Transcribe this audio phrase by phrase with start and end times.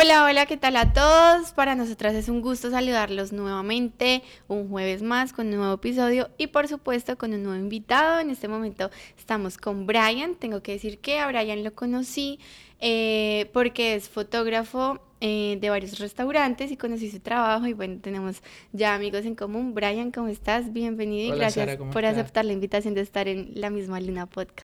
[0.00, 1.50] Hola, hola, ¿qué tal a todos?
[1.50, 6.46] Para nosotras es un gusto saludarlos nuevamente, un jueves más con un nuevo episodio y
[6.46, 8.20] por supuesto con un nuevo invitado.
[8.20, 10.36] En este momento estamos con Brian.
[10.36, 12.38] Tengo que decir que a Brian lo conocí
[12.78, 18.40] eh, porque es fotógrafo eh, de varios restaurantes y conocí su trabajo y bueno, tenemos
[18.72, 19.74] ya amigos en común.
[19.74, 20.72] Brian, ¿cómo estás?
[20.72, 24.67] Bienvenido y gracias por aceptar la invitación de estar en la misma Luna Podcast.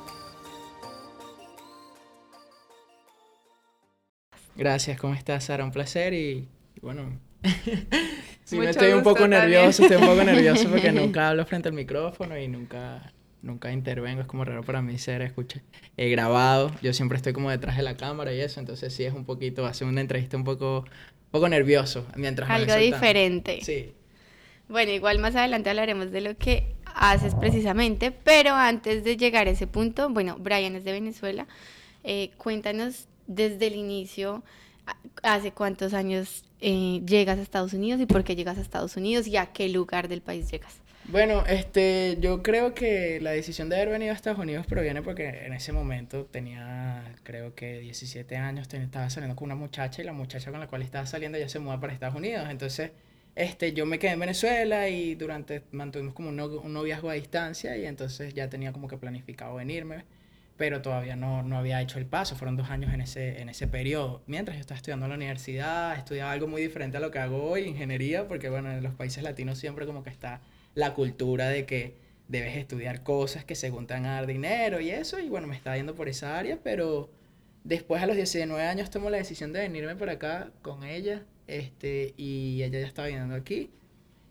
[4.55, 5.63] Gracias, ¿cómo estás, Sara?
[5.63, 6.47] Un placer y,
[6.81, 7.19] bueno,
[8.43, 11.73] sí, me estoy un poco nervioso, estoy un poco nervioso porque nunca hablo frente al
[11.73, 15.61] micrófono y nunca, nunca intervengo, es como raro para mí ser escuché,
[15.97, 19.13] he grabado, yo siempre estoy como detrás de la cámara y eso, entonces sí es
[19.13, 20.85] un poquito, hace una entrevista un poco,
[21.31, 23.59] poco nervioso mientras Algo diferente.
[23.61, 23.93] Sí.
[24.67, 29.51] Bueno, igual más adelante hablaremos de lo que haces precisamente, pero antes de llegar a
[29.51, 31.47] ese punto, bueno, Brian es de Venezuela,
[32.03, 34.43] eh, cuéntanos desde el inicio,
[35.23, 39.27] ¿hace cuántos años eh, llegas a Estados Unidos y por qué llegas a Estados Unidos
[39.27, 40.81] y a qué lugar del país llegas?
[41.05, 45.45] Bueno, este, yo creo que la decisión de haber venido a Estados Unidos proviene porque
[45.45, 50.13] en ese momento tenía, creo que 17 años, estaba saliendo con una muchacha y la
[50.13, 52.47] muchacha con la cual estaba saliendo ya se muda para Estados Unidos.
[52.49, 52.91] Entonces,
[53.35, 57.75] este, yo me quedé en Venezuela y durante, mantuvimos como un, un noviazgo a distancia
[57.77, 60.05] y entonces ya tenía como que planificado venirme
[60.57, 63.67] pero todavía no, no había hecho el paso, fueron dos años en ese, en ese
[63.67, 64.21] periodo.
[64.27, 67.43] Mientras yo estaba estudiando en la universidad, estudiaba algo muy diferente a lo que hago
[67.43, 70.41] hoy, ingeniería, porque bueno, en los países latinos siempre como que está
[70.75, 71.95] la cultura de que
[72.27, 75.55] debes estudiar cosas que según te van a dar dinero y eso, y bueno, me
[75.55, 77.09] estaba yendo por esa área, pero
[77.63, 82.13] después a los 19 años tomo la decisión de venirme por acá con ella, este,
[82.17, 83.71] y ella ya estaba viviendo aquí.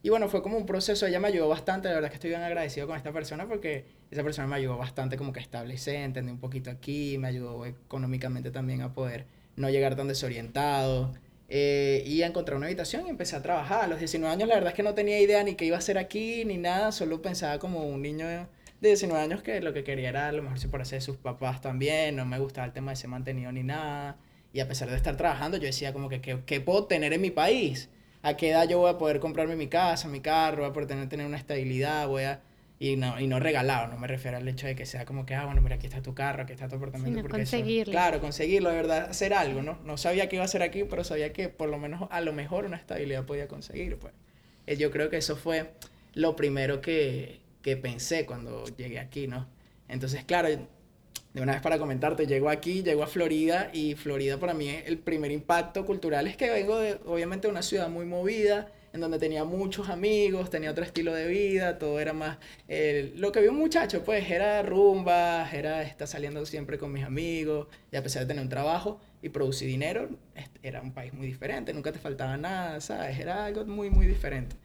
[0.03, 2.31] Y bueno, fue como un proceso, ella me ayudó bastante, la verdad es que estoy
[2.31, 6.33] bien agradecido con esta persona porque esa persona me ayudó bastante como que establecer, entendí
[6.33, 9.27] un poquito aquí, me ayudó económicamente también a poder
[9.57, 11.13] no llegar tan desorientado
[11.49, 13.85] eh, y a encontrar una habitación y empecé a trabajar.
[13.85, 15.79] A los 19 años la verdad es que no tenía idea ni qué iba a
[15.79, 18.47] hacer aquí ni nada, solo pensaba como un niño de
[18.81, 21.61] 19 años que lo que quería era a lo mejor se por hacer sus papás
[21.61, 24.17] también, no me gustaba el tema de ser mantenido ni nada.
[24.53, 27.31] Y a pesar de estar trabajando, yo decía como que, ¿qué, puedo tener en mi
[27.31, 27.89] país?
[28.23, 30.89] ¿A qué edad yo voy a poder comprarme mi casa, mi carro, voy a poder
[30.89, 32.43] tener, tener una estabilidad, voy a...
[32.83, 35.35] Y no, y no regalado, no me refiero al hecho de que sea como que,
[35.35, 37.21] ah, bueno, mira, aquí está tu carro, aquí está tu apartamento.
[37.21, 37.93] porque conseguirlo.
[37.93, 39.79] claro, conseguirlo, de verdad, hacer algo, ¿no?
[39.85, 42.33] No sabía que iba a hacer aquí, pero sabía que por lo menos, a lo
[42.33, 44.15] mejor una estabilidad podía conseguir, pues.
[44.67, 45.73] Eh, yo creo que eso fue
[46.15, 49.47] lo primero que, que pensé cuando llegué aquí, ¿no?
[49.87, 54.55] Entonces, claro, de una vez para comentarte, llego aquí, llego a Florida y Florida para
[54.55, 58.73] mí el primer impacto cultural es que vengo de, obviamente, de una ciudad muy movida,
[58.93, 62.39] en donde tenía muchos amigos, tenía otro estilo de vida, todo era más...
[63.17, 67.69] lo que vi un muchacho, pues, era rumba, era estar saliendo siempre con mis amigos,
[67.93, 70.09] y a pesar de tener un trabajo y producir dinero,
[70.63, 73.19] era un país muy diferente, nunca te faltaba nada, ¿sabes?
[73.19, 74.57] Era algo muy, muy diferente.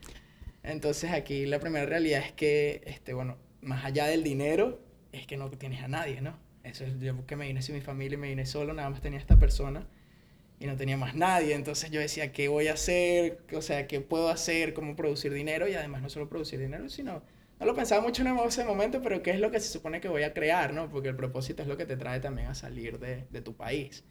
[0.63, 4.79] Entonces aquí la primera realidad es que, este, bueno, más allá del dinero,
[5.11, 6.37] es que no tienes a nadie, ¿no?
[6.63, 9.19] Eso es, yo que me vine sin mi familia me vine solo, nada más tenía
[9.19, 9.85] esta persona
[10.59, 11.53] y no tenía más nadie.
[11.53, 13.39] Entonces yo decía, ¿qué voy a hacer?
[13.53, 14.73] O sea, ¿qué puedo hacer?
[14.73, 15.67] ¿Cómo producir dinero?
[15.67, 17.23] Y además no solo producir dinero, sino...
[17.57, 20.09] No lo pensaba mucho en ese momento, pero ¿qué es lo que se supone que
[20.09, 20.89] voy a crear, no?
[20.89, 24.03] Porque el propósito es lo que te trae también a salir de, de tu país.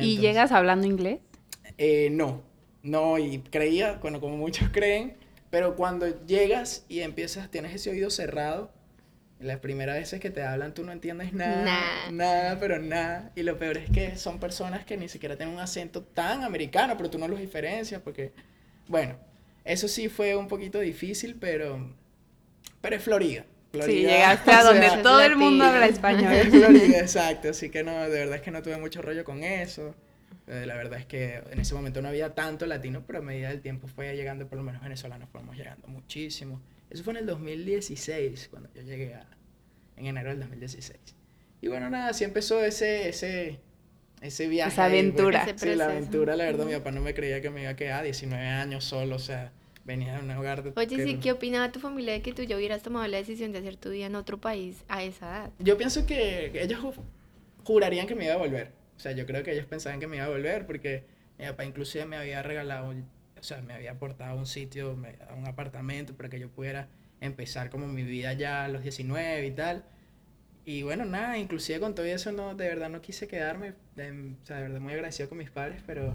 [0.00, 1.18] ¿Y llegas hablando inglés?
[1.76, 2.42] Eh, no,
[2.82, 5.16] no, y creía, bueno, como muchos creen,
[5.50, 8.72] pero cuando llegas y empiezas, tienes ese oído cerrado,
[9.42, 13.30] las primeras veces que te hablan tú no entiendes nada, nada, pero nada.
[13.34, 16.96] Y lo peor es que son personas que ni siquiera tienen un acento tan americano,
[16.96, 18.32] pero tú no los diferencias porque,
[18.88, 19.16] bueno,
[19.64, 21.94] eso sí fue un poquito difícil, pero,
[22.80, 23.44] pero es Florida.
[23.70, 26.34] Florida sí, llegaste a donde todo el mundo habla español.
[26.50, 27.50] Florida, exacto.
[27.50, 29.94] Así que no, de verdad es que no tuve mucho rollo con eso.
[30.48, 33.48] Eh, la verdad es que en ese momento no había tanto latino, pero a medida
[33.48, 36.60] del tiempo fue llegando, por lo menos venezolanos fuimos llegando muchísimo.
[36.92, 39.26] Eso fue en el 2016, cuando yo llegué a,
[39.96, 40.98] en enero del 2016.
[41.62, 43.60] Y bueno, nada, así empezó ese, ese,
[44.20, 44.72] ese viaje.
[44.72, 45.46] Esa aventura.
[45.56, 48.04] sí, la aventura, la verdad, mi papá no me creía que me iba a quedar
[48.04, 49.52] 19 años solo, o sea,
[49.84, 50.72] venía de un hogar de...
[50.76, 53.60] Oye, sí, ¿qué opinaba tu familia de que tú ya hubieras tomado la decisión de
[53.60, 55.50] hacer tu vida en otro país a esa edad?
[55.60, 56.80] Yo pienso que ellos
[57.64, 58.72] jurarían que me iba a volver.
[58.96, 61.04] O sea, yo creo que ellos pensaban que me iba a volver porque
[61.38, 62.92] mi papá inclusive me había regalado
[63.42, 66.86] o sea, me había aportado un sitio, un apartamento para que yo pudiera
[67.20, 69.84] empezar como mi vida ya a los 19 y tal.
[70.64, 74.46] Y bueno, nada, inclusive con todo eso no, de verdad no quise quedarme, de, o
[74.46, 76.14] sea, de verdad muy agradecido con mis padres, pero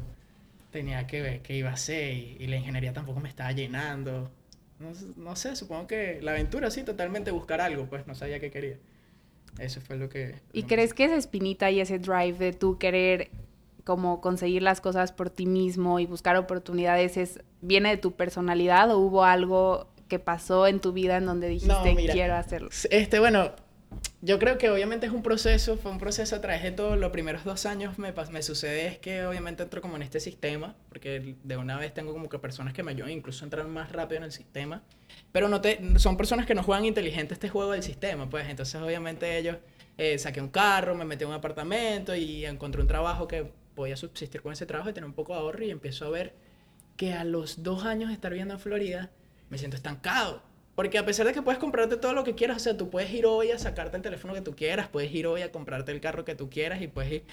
[0.72, 4.32] tenía que ver qué iba a hacer y, la ingeniería tampoco me estaba llenando.
[4.80, 8.52] No, no, sé, supongo que la aventura sí, totalmente buscar algo, pues no sabía qué
[8.52, 8.78] quería.
[9.60, 10.36] Eso fue lo que...
[10.54, 13.32] ¿Y crees que esa espinita y ese drive de tú querer
[13.88, 18.92] como conseguir las cosas por ti mismo y buscar oportunidades es, viene de tu personalidad
[18.92, 22.68] o hubo algo que pasó en tu vida en donde dijiste quiero hacerlo?
[22.92, 23.54] Este, bueno,
[24.22, 27.12] yo creo que obviamente es un proceso, fue un proceso a través de todos los
[27.12, 31.38] primeros dos años me, me sucede es que obviamente entro como en este sistema, porque
[31.42, 34.18] de una vez tengo como que personas que me ayudan incluso a entrar más rápido
[34.18, 34.84] en el sistema,
[35.32, 38.82] pero no te, son personas que no juegan inteligente este juego del sistema, pues entonces
[38.82, 39.56] obviamente ellos
[39.98, 43.96] eh, saqué un carro, me metí en un apartamento y encontré un trabajo que podía
[43.96, 46.34] subsistir con ese trabajo y tener un poco de ahorro y empiezo a ver
[46.98, 49.12] que a los dos años de estar viviendo en Florida
[49.52, 50.42] me siento estancado
[50.74, 53.12] porque a pesar de que puedes comprarte todo lo que quieras, o sea, tú puedes
[53.12, 56.00] ir hoy a sacarte el teléfono que tú quieras, puedes ir hoy a comprarte el
[56.02, 57.24] carro que tú quieras y pues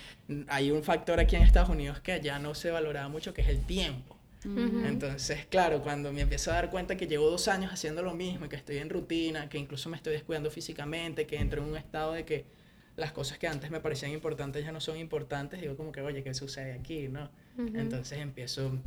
[0.49, 3.49] hay un factor aquí en Estados Unidos que ya no se valoraba mucho, que es
[3.49, 4.17] el tiempo.
[4.47, 8.47] Entonces, claro, cuando me empiezo a dar cuenta que llevo dos años haciendo lo mismo
[8.47, 11.77] y que estoy en rutina, que incluso me estoy descuidando físicamente, que entro en un
[11.77, 12.47] estado de que
[12.97, 16.23] las cosas que antes me parecían importantes ya no son importantes, digo como que, oye,
[16.23, 17.09] ¿qué sucede aquí?
[17.09, 17.31] ¿no?
[17.59, 18.79] Entonces empiezo,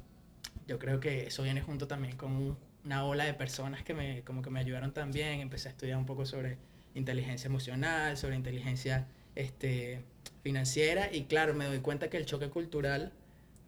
[0.68, 2.58] yo creo que eso viene junto también con un
[2.88, 5.42] una ola de personas que me, como que me ayudaron también.
[5.42, 6.58] Empecé a estudiar un poco sobre
[6.96, 10.02] inteligencia emocional, sobre inteligencia este,
[10.42, 13.12] financiera y claro, me doy cuenta que el choque cultural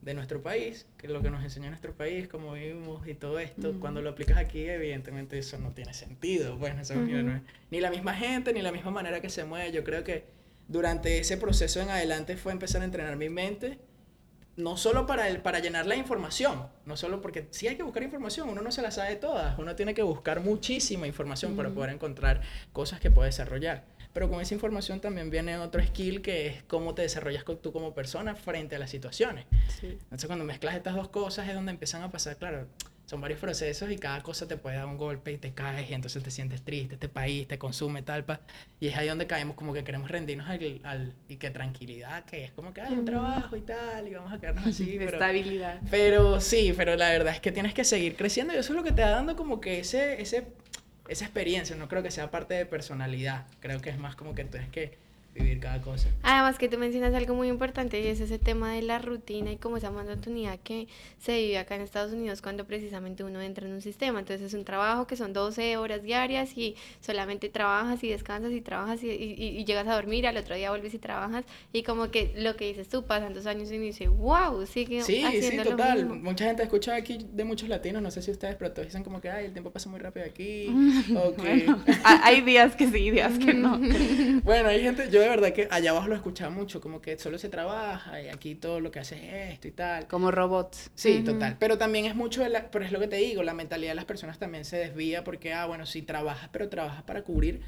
[0.01, 3.39] de nuestro país, que es lo que nos enseña nuestro país, cómo vivimos y todo
[3.39, 6.53] esto, cuando lo aplicas aquí, evidentemente eso no tiene sentido.
[6.53, 6.95] Eso
[7.71, 9.71] ni la misma gente, ni la misma manera que se mueve.
[9.71, 10.25] Yo creo que
[10.67, 13.79] durante ese proceso en adelante fue empezar a entrenar mi mente
[14.59, 18.03] no solo para, el, para llenar la información, no solo porque sí hay que buscar
[18.03, 21.91] información, uno no se la sabe todas, uno tiene que buscar muchísima información para poder
[21.91, 22.41] encontrar
[22.73, 23.85] cosas que puede desarrollar.
[24.19, 27.93] Pero con esa información también viene otro skill que es cómo te desarrollas tú como
[27.93, 29.45] persona frente a las situaciones.
[29.81, 32.67] Entonces cuando mezclas estas dos cosas es donde empiezan a pasar, claro,
[33.05, 35.93] son varios procesos y cada cosa te puede dar un golpe y te caes y
[35.93, 38.41] entonces te sientes triste, este país te consume, tal, pa,
[38.81, 42.43] y es ahí donde caemos como que queremos rendirnos al, al y que tranquilidad, que
[42.43, 44.95] es como que hay un trabajo y tal, y vamos a quedarnos así.
[44.99, 45.79] Pero, Estabilidad.
[45.89, 48.83] Pero sí, pero la verdad es que tienes que seguir creciendo y eso es lo
[48.83, 50.47] que te da dando como que ese, ese,
[51.09, 54.45] esa experiencia, no creo que sea parte de personalidad, creo que es más como que
[54.45, 54.97] tú que
[55.39, 56.09] vivir cada cosa.
[56.23, 59.57] Además que tú mencionas algo muy importante y es ese tema de la rutina y
[59.57, 60.87] como esa monotonía que
[61.19, 64.19] se vive acá en Estados Unidos cuando precisamente uno entra en un sistema.
[64.19, 68.61] Entonces es un trabajo que son 12 horas diarias y solamente trabajas y descansas y
[68.61, 72.33] trabajas y, y, llegas a dormir, al otro día vuelves y trabajas y como que
[72.35, 75.69] lo que dices tú, pasan dos años y uno dice, wow, sigue sí, haciendo Sí,
[75.69, 76.05] total.
[76.05, 79.21] Mucha gente escucha aquí de muchos latinos, no sé si ustedes, pero todos dicen como
[79.21, 80.67] que, ay, el tiempo pasa muy rápido aquí.
[81.15, 81.33] o
[82.03, 83.79] hay días que sí, días que no.
[84.43, 87.37] bueno, hay gente, yo de verdad que allá abajo lo escuchaba mucho, como que solo
[87.37, 90.07] se trabaja y aquí todo lo que hace es esto y tal.
[90.07, 90.91] Como robots.
[90.95, 91.57] Sí, total.
[91.59, 93.95] Pero también es mucho, de la, pero es lo que te digo, la mentalidad de
[93.95, 97.61] las personas también se desvía porque, ah, bueno, sí trabajas, pero trabajas para cubrir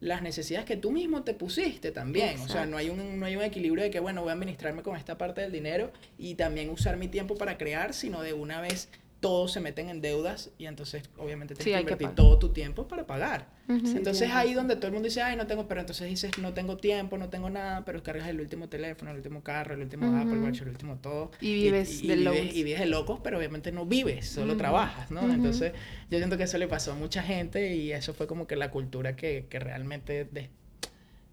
[0.00, 2.38] las necesidades que tú mismo te pusiste también.
[2.40, 4.82] O sea, no hay, un, no hay un equilibrio de que, bueno, voy a administrarme
[4.82, 8.60] con esta parte del dinero y también usar mi tiempo para crear, sino de una
[8.60, 8.90] vez
[9.24, 13.06] todos se meten en deudas y entonces obviamente tienes que invertir todo tu tiempo para
[13.06, 13.48] pagar.
[13.68, 16.76] entonces ahí donde todo el mundo dice, ay, no tengo, pero entonces dices, no tengo
[16.76, 20.40] tiempo, no tengo nada, pero cargas el último teléfono, el último carro, el último Apple
[20.40, 21.30] Watch, el último todo.
[21.40, 22.38] Y vives de locos.
[22.52, 25.22] Y vives de locos, pero obviamente no vives, solo trabajas, ¿no?
[25.32, 25.72] Entonces
[26.10, 28.70] yo siento que eso le pasó a mucha gente y eso fue como que la
[28.70, 30.50] cultura que, que realmente de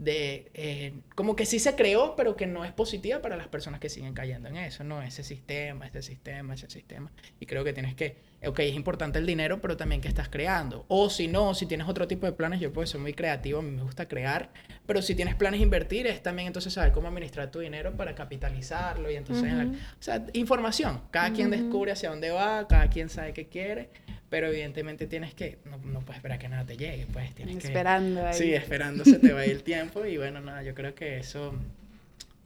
[0.05, 3.89] eh, como que sí se creó, pero que no es positiva para las personas que
[3.89, 5.01] siguen cayendo en eso, ¿no?
[5.01, 7.11] Ese sistema, este sistema, ese sistema.
[7.39, 10.85] Y creo que tienes que, ok, es importante el dinero, pero también que estás creando.
[10.87, 13.61] O si no, si tienes otro tipo de planes, yo puedo ser muy creativo, a
[13.61, 14.49] mí me gusta crear,
[14.87, 18.15] pero si tienes planes de invertir, es también entonces saber cómo administrar tu dinero para
[18.15, 21.01] capitalizarlo y entonces, o sea, información.
[21.11, 23.89] Cada quien descubre hacia dónde va, cada quien sabe qué quiere,
[24.31, 27.67] pero evidentemente tienes que, no, no, puedes esperar que nada te llegue, pues tienes que...
[27.67, 28.33] Esperando ahí.
[28.33, 31.53] Sí, esperando se te va el tiempo y bueno, nada, yo creo que eso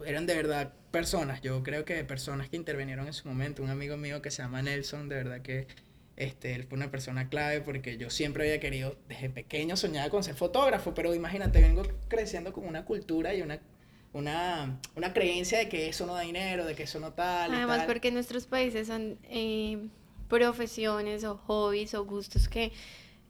[0.03, 3.97] eran de verdad personas, yo creo que personas que intervinieron en su momento, un amigo
[3.97, 5.67] mío que se llama Nelson, de verdad que
[6.15, 10.23] este, él fue una persona clave porque yo siempre había querido, desde pequeño soñaba con
[10.23, 13.59] ser fotógrafo, pero imagínate, vengo creciendo con una cultura y una
[14.11, 17.53] una, una creencia de que eso no da dinero, de que eso no tal.
[17.53, 19.89] Además, porque nuestros países son eh,
[20.27, 22.71] profesiones o hobbies o gustos que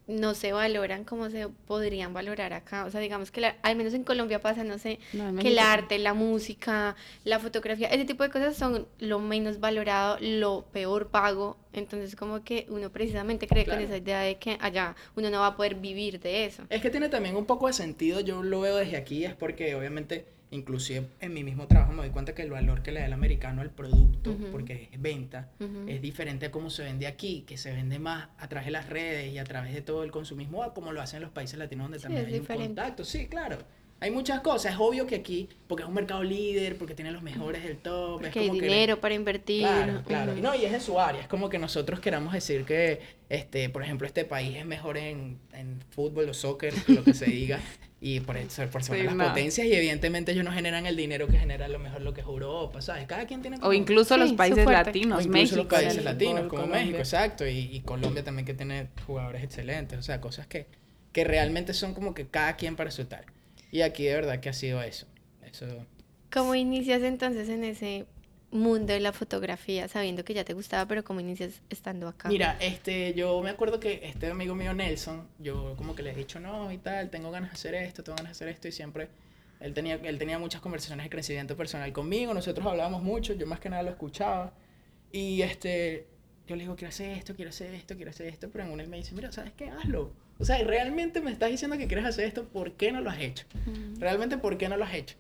[0.08, 2.86] no se valoran como se podrían valorar acá.
[2.86, 5.58] O sea, digamos que la- al menos en Colombia pasa, no sé, No, que el
[5.58, 11.08] arte, la música, la fotografía, ese tipo de cosas son lo menos valorado, lo peor
[11.08, 11.58] pago.
[11.74, 13.86] Entonces como que uno precisamente cree con Claro.
[13.88, 16.62] esa idea de que allá uno no va a poder vivir de eso.
[16.70, 19.74] Es que tiene también un poco de sentido, yo lo veo desde aquí, es porque
[19.74, 23.06] obviamente, inclusive en mi mismo trabajo me doy cuenta que el valor que le da
[23.06, 25.52] el americano al producto, porque es venta,
[25.88, 28.90] es diferente a cómo se vende aquí, que se vende más a través de las
[28.90, 31.86] redes y a través de todo el consumismo, a como lo hacen los países latinos
[31.86, 32.62] donde Sí, también hay diferente.
[32.64, 33.04] un contacto.
[33.06, 33.58] Sí, claro.
[34.06, 37.24] Hay muchas cosas, es obvio que aquí, porque es un mercado líder, porque tiene los
[37.24, 38.66] mejores del top, es hay como que...
[38.68, 39.62] dinero para invertir.
[39.64, 40.38] Claro, claro.
[40.38, 41.22] Y No, y es en su área.
[41.22, 45.40] Es como que nosotros queramos decir que, este, por ejemplo, este país es mejor en,
[45.54, 47.60] en fútbol o soccer, lo que se diga,
[48.00, 49.28] y por eso, por Sí, las no.
[49.28, 52.22] potencias, y evidentemente ellos no generan el dinero que genera a lo mejor lo que
[52.22, 53.08] es Europa, ¿sabes?
[53.08, 55.56] Cada quien tiene O incluso Sí, los países latinos, o incluso México.
[55.58, 56.80] los países latinos, como Colombia.
[56.82, 60.68] México, exacto, y, y Colombia también que tiene jugadores excelentes, o sea, cosas que,
[61.12, 63.26] que realmente son como que cada quien para su tal.
[63.76, 65.06] Y aquí de verdad que ha sido eso.
[65.44, 65.66] Eso
[66.32, 68.06] ¿Cómo inicias entonces en ese
[68.50, 72.30] mundo de la fotografía, sabiendo que ya te gustaba, pero cómo inicias estando acá?
[72.30, 76.16] Mira, este, yo me acuerdo que este amigo mío Nelson, yo como que le he
[76.16, 78.72] dicho no y tal, tengo ganas de hacer esto, tengo ganas de hacer esto y
[78.72, 79.10] siempre
[79.60, 83.60] él tenía, él tenía muchas conversaciones de crecimiento personal conmigo, nosotros hablábamos mucho, yo más
[83.60, 84.54] que nada lo escuchaba
[85.12, 86.08] y este,
[86.48, 88.84] yo le digo quiero hacer esto, quiero hacer esto, quiero hacer esto, pero en una
[88.84, 89.70] él me dice, mira, ¿sabes qué?
[89.70, 90.14] Hazlo.
[90.38, 93.20] O sea, realmente me estás diciendo que quieres hacer esto, ¿por qué no lo has
[93.20, 93.46] hecho?
[94.00, 95.16] Realmente, ¿por qué no lo has hecho?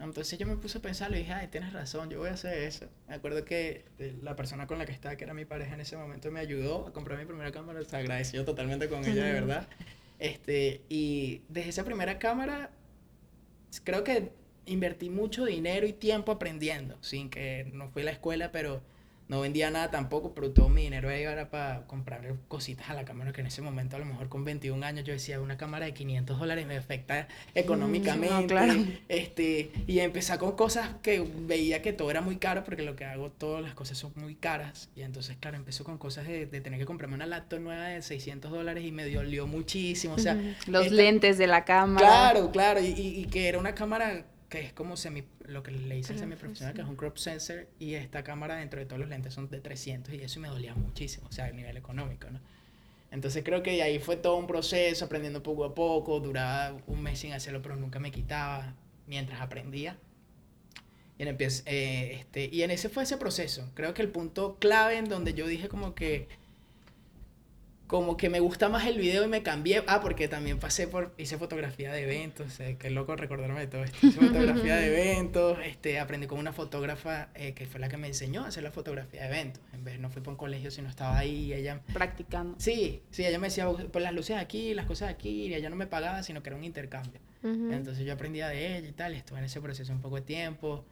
[0.00, 2.58] Entonces yo me puse a pensar y dije, ay, tienes razón, yo voy a hacer
[2.58, 2.86] eso.
[3.08, 5.80] Me acuerdo que eh, la persona con la que estaba, que era mi pareja en
[5.80, 9.32] ese momento, me ayudó a comprar mi primera cámara, se agradeció totalmente con ella, de
[9.32, 9.68] verdad.
[10.18, 12.70] Este, y desde esa primera cámara,
[13.84, 14.30] creo que
[14.66, 18.82] invertí mucho dinero y tiempo aprendiendo, sin que no fui a la escuela, pero
[19.28, 23.32] no vendía nada tampoco, pero todo mi dinero era para comprarle cositas a la cámara,
[23.32, 25.94] que en ese momento a lo mejor con 21 años yo decía, una cámara de
[25.94, 28.34] 500 dólares me afecta económicamente.
[28.42, 28.74] no, claro.
[29.08, 33.04] este, y empecé con cosas que veía que todo era muy caro, porque lo que
[33.04, 34.90] hago, todas las cosas son muy caras.
[34.96, 38.02] Y entonces, claro, empezó con cosas de, de tener que comprarme una laptop nueva de
[38.02, 40.14] 600 dólares y me dolió muchísimo.
[40.14, 40.34] O sea.
[40.66, 42.06] Los esta- lentes de la cámara.
[42.06, 44.26] Claro, claro, y, y- y que era una cámara
[44.60, 47.66] que es como semi, lo que le dicen Crop semiprofesional, que es un crop sensor,
[47.80, 50.74] y esta cámara dentro de todos los lentes son de 300 y eso me dolía
[50.74, 52.40] muchísimo, o sea, a nivel económico, ¿no?
[53.10, 57.18] Entonces creo que ahí fue todo un proceso, aprendiendo poco a poco, duraba un mes
[57.18, 58.74] sin hacerlo, pero nunca me quitaba
[59.06, 59.98] mientras aprendía.
[61.18, 63.70] Y en, eh, este, y en ese fue ese proceso.
[63.74, 66.28] Creo que el punto clave en donde yo dije como que
[67.94, 69.84] como que me gusta más el video y me cambié.
[69.86, 73.84] Ah, porque también pasé por, hice fotografía de eventos, eh, qué loco recordarme de todo
[73.84, 74.04] esto.
[74.04, 78.08] Hice fotografía de eventos, este, aprendí con una fotógrafa eh, que fue la que me
[78.08, 79.62] enseñó a hacer la fotografía de eventos.
[79.72, 81.82] En vez, no fui por un colegio, sino estaba ahí ella...
[81.92, 82.56] Practicando.
[82.58, 85.76] Sí, sí, ella me decía, pues las luces aquí, las cosas aquí, y ella no
[85.76, 87.20] me pagaba, sino que era un intercambio.
[87.44, 90.84] Entonces yo aprendía de ella y tal, estuve en ese proceso un poco de tiempo.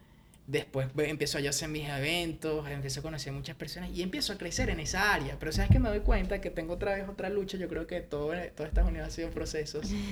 [0.45, 4.37] Después empiezo yo a hacer mis eventos, empiezo a conocer muchas personas y empiezo a
[4.37, 5.37] crecer en esa área.
[5.39, 8.01] Pero sabes que me doy cuenta que tengo otra vez otra lucha, yo creo que
[8.01, 9.89] todo, todo Estados Unidos ha sido procesos.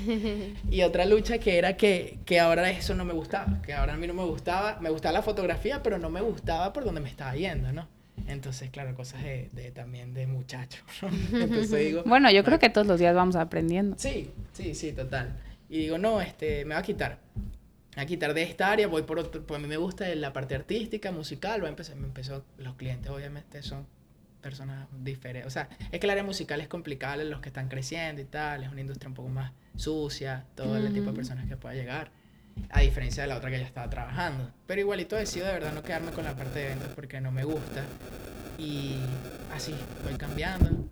[0.72, 3.98] Y otra lucha que era que, que ahora eso no me gustaba, que ahora a
[3.98, 7.10] mí no me gustaba, me gustaba la fotografía, pero no me gustaba por donde me
[7.10, 7.88] estaba yendo, ¿no?
[8.28, 10.82] Entonces, claro, cosas de, de también de muchacho.
[11.02, 11.10] ¿no?
[11.40, 13.98] Entonces digo, Bueno, yo creo que todos los días vamos aprendiendo.
[14.00, 15.38] Sí, sí, sí, total.
[15.70, 17.18] Y digo, no, este, me va a quitar.
[17.98, 20.32] Va a quitar de esta área, voy por otro, pues a mí me gusta la
[20.32, 23.86] parte artística, musical, voy a empezar, me empezó, los clientes obviamente son
[24.42, 28.22] personas diferentes, o sea, es que el área musical es complicada, los que están creciendo
[28.22, 31.58] y tal, es una industria un poco más sucia, todo el tipo de personas que
[31.58, 32.12] pueda llegar,
[32.70, 34.52] a diferencia de la otra que ya estaba trabajando.
[34.68, 37.44] Pero igualito decido de verdad no quedarme con la parte de ventas porque no me
[37.44, 37.86] gusta
[38.58, 38.96] y
[39.54, 40.90] así voy cambiando,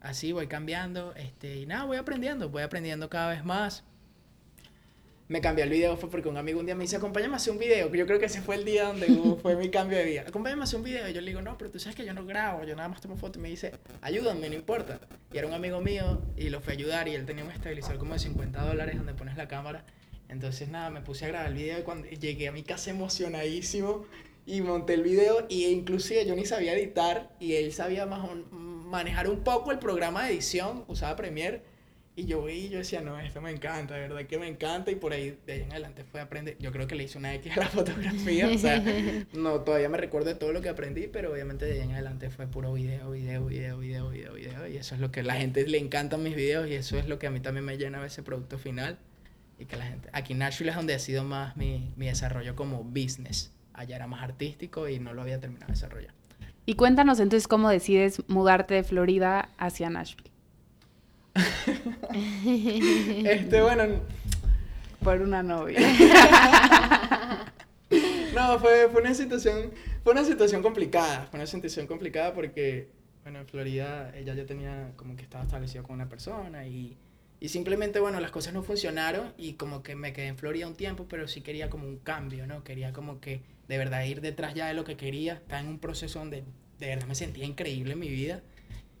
[0.00, 3.84] así voy cambiando, este, y nada, voy aprendiendo, voy aprendiendo cada vez más.
[5.26, 7.52] Me cambié el video fue porque un amigo un día me dice, acompáñame a hacer
[7.54, 9.06] un video, yo creo que ese fue el día donde
[9.40, 10.24] fue mi cambio de vida.
[10.28, 11.08] Acompáñame a hacer un video.
[11.08, 13.00] Y yo le digo, no, pero tú sabes que yo no grabo, yo nada más
[13.00, 13.38] tomo fotos.
[13.38, 15.00] Y me dice, ayúdame, no importa.
[15.32, 17.98] Y era un amigo mío y lo fui a ayudar y él tenía un estabilizador
[17.98, 19.86] como de 50 dólares donde pones la cámara.
[20.28, 24.04] Entonces nada, me puse a grabar el video y cuando llegué a mi casa emocionadísimo
[24.46, 28.34] y monté el video y inclusive yo ni sabía editar y él sabía más o-
[28.54, 31.62] manejar un poco el programa de edición, usaba Premiere
[32.16, 34.94] y yo vi yo decía, no, esto me encanta, de verdad que me encanta y
[34.94, 37.56] por ahí de ahí en adelante fue aprender, yo creo que le hice una X
[37.56, 38.82] a la fotografía, o sea,
[39.32, 42.30] no, todavía me recuerdo de todo lo que aprendí, pero obviamente de ahí en adelante
[42.30, 45.34] fue puro video, video, video, video, video, video y eso es lo que a la
[45.34, 48.04] gente le encantan mis videos y eso es lo que a mí también me llena
[48.06, 48.98] ese producto final
[49.58, 52.54] y que la gente, aquí en Nashville es donde ha sido más mi, mi desarrollo
[52.54, 56.14] como business, allá era más artístico y no lo había terminado de desarrollar.
[56.66, 60.30] Y cuéntanos entonces cómo decides mudarte de Florida hacia Nashville.
[63.24, 64.00] este, bueno,
[65.02, 65.78] Por una novia.
[68.34, 69.72] no, fue, fue una situación,
[70.02, 72.88] fue una situación complicada, fue una situación complicada porque,
[73.22, 76.96] bueno, en Florida ella ya tenía como que estaba establecido con una persona y,
[77.40, 80.74] y simplemente, bueno, las cosas no funcionaron y como que me quedé en Florida un
[80.74, 82.64] tiempo, pero sí quería como un cambio, ¿no?
[82.64, 85.78] Quería como que de verdad ir detrás ya de lo que quería, estaba en un
[85.78, 86.44] proceso donde
[86.78, 88.42] de verdad me sentía increíble en mi vida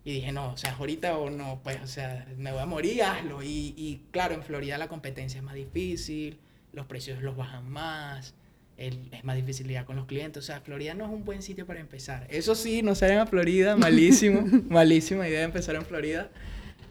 [0.04, 3.02] y dije, no, o sea, ahorita o no, pues, o sea, me voy a morir,
[3.02, 3.42] hazlo.
[3.42, 6.38] Y, y claro, en Florida la competencia es más difícil,
[6.72, 8.34] los precios los bajan más,
[8.76, 10.42] el- es más difícil lidiar con los clientes.
[10.42, 12.26] O sea, Florida no es un buen sitio para empezar.
[12.28, 16.30] Eso sí, no salen a Florida, malísimo, malísima idea de empezar en Florida.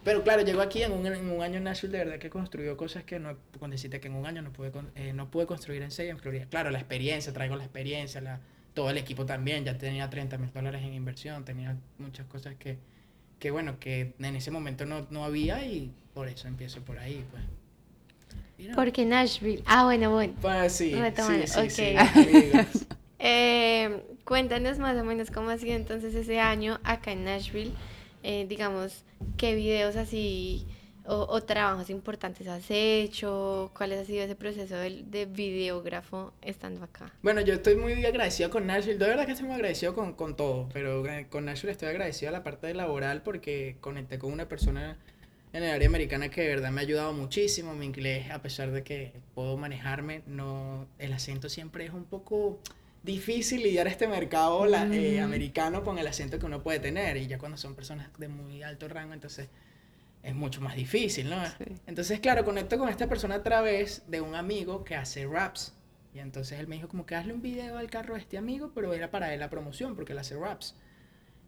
[0.02, 2.76] Pero claro, llegó aquí en un, en un año en Nashville, de verdad que construyó
[2.76, 5.80] cosas que no, con decirte que en un año no pude, eh, no pude construir
[5.82, 6.46] en seis en Florida.
[6.50, 8.40] Claro, la experiencia, traigo la experiencia, la,
[8.74, 12.76] todo el equipo también, ya tenía 30 mil dólares en inversión, tenía muchas cosas que,
[13.38, 17.24] que bueno, que en ese momento no, no había y por eso empiezo por ahí,
[17.30, 17.42] pues.
[18.68, 19.62] No, Porque Nashville.
[19.66, 20.32] Ah, bueno, bueno.
[20.40, 22.00] Pues sí, sí, sí, sí, ok.
[22.16, 22.86] amigos.
[23.18, 27.72] Eh, cuéntanos más o menos cómo ha sido entonces ese año acá en Nashville.
[28.22, 29.04] Eh, digamos,
[29.36, 30.66] qué videos así
[31.06, 36.82] o, o trabajos importantes has hecho, cuál ha sido ese proceso del- de, videógrafo estando
[36.84, 37.12] acá.
[37.22, 38.98] Bueno, yo estoy muy agradecido con Nashville.
[38.98, 40.68] De verdad que estoy muy agradecido con, con todo.
[40.72, 44.96] Pero con Nashville estoy agradecido a la parte laboral porque conecté con una persona
[45.52, 47.74] en el área americana que de verdad me ha ayudado muchísimo.
[47.74, 52.58] Mi inglés, a pesar de que puedo manejarme, no, el acento siempre es un poco
[53.02, 55.24] difícil lidiar este mercado la- eh, Mm.
[55.24, 57.18] americano con el acento que uno puede tener.
[57.18, 59.48] Y ya cuando son personas de muy alto rango, entonces
[60.24, 61.44] es mucho más difícil, ¿no?
[61.46, 61.76] Sí.
[61.86, 65.74] Entonces, claro, conecto con esta persona a través de un amigo que hace raps.
[66.14, 68.72] Y entonces él me dijo como que hazle un video al carro de este amigo,
[68.74, 70.74] pero era para él la promoción, porque él hace raps.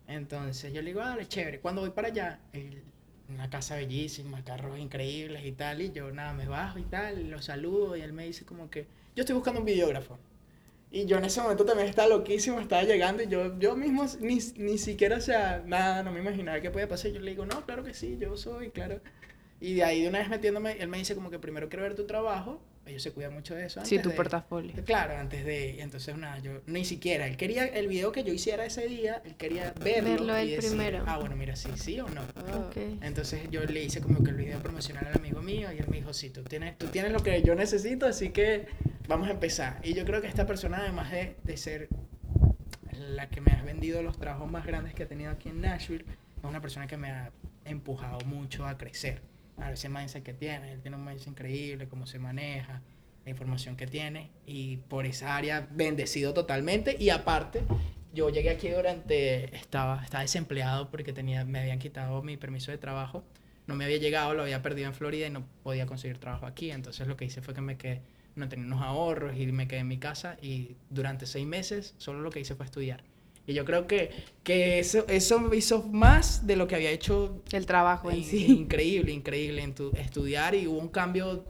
[0.07, 1.61] Entonces yo le digo, dale, chévere.
[1.61, 2.83] Cuando voy para allá, él-
[3.29, 7.43] una casa bellísima, carros increíbles y tal, y yo nada, me bajo y tal, lo
[7.43, 10.19] saludo y él me dice como que yo estoy buscando un videógrafo.
[10.91, 14.39] Y yo en ese momento también estaba loquísimo, estaba llegando y yo, yo mismo ni,
[14.57, 17.11] ni siquiera, o sea, nada, no me imaginaba qué podía pasar.
[17.11, 19.01] Yo le digo, no, claro que sí, yo soy, claro.
[19.61, 21.95] Y de ahí de una vez metiéndome, él me dice como que primero quiero ver
[21.95, 22.63] tu trabajo.
[22.87, 23.81] Ellos se cuidan mucho de eso.
[23.85, 24.73] Sí, antes tu de- portafolio.
[24.85, 28.65] Claro, antes de, entonces nada, yo ni siquiera, él quería el video que yo hiciera
[28.65, 30.11] ese día, él quería verlo.
[30.11, 31.03] Verlo él decir, primero.
[31.05, 32.23] Ah, bueno, mira, sí, sí o no.
[32.69, 32.77] Ok.
[33.03, 35.97] Entonces yo le hice como que el video promocional al amigo mío y él me
[35.97, 38.67] dijo, sí, tú tienes, tú tienes lo que yo necesito, así que
[39.09, 39.81] vamos a empezar.
[39.83, 41.89] Y yo creo que esta persona, además de, de ser
[42.93, 46.05] la que me ha vendido los trabajos más grandes que he tenido aquí en Nashville,
[46.39, 47.31] es una persona que me ha
[47.65, 49.23] empujado mucho a crecer.
[49.59, 52.83] A ese mindset que tiene, él tiene un mindset increíble, cómo se maneja,
[53.27, 57.63] la información que tiene y por esa área bendecido totalmente y aparte
[58.15, 62.79] yo llegué aquí durante estaba estaba desempleado porque tenía me habían quitado mi permiso de
[62.79, 63.25] trabajo
[63.67, 66.71] no me había llegado lo había perdido en Florida y no podía conseguir trabajo aquí
[66.71, 68.01] entonces lo que hice fue que me quedé
[68.37, 72.21] no tenía unos ahorros y me quedé en mi casa y durante seis meses solo
[72.21, 73.03] lo que hice fue estudiar
[73.47, 74.11] y yo creo que,
[74.43, 78.47] que eso, eso hizo más de lo que había hecho El trabajo en In- sí.
[78.47, 81.45] Increíble, increíble en tu estudiar y hubo un cambio,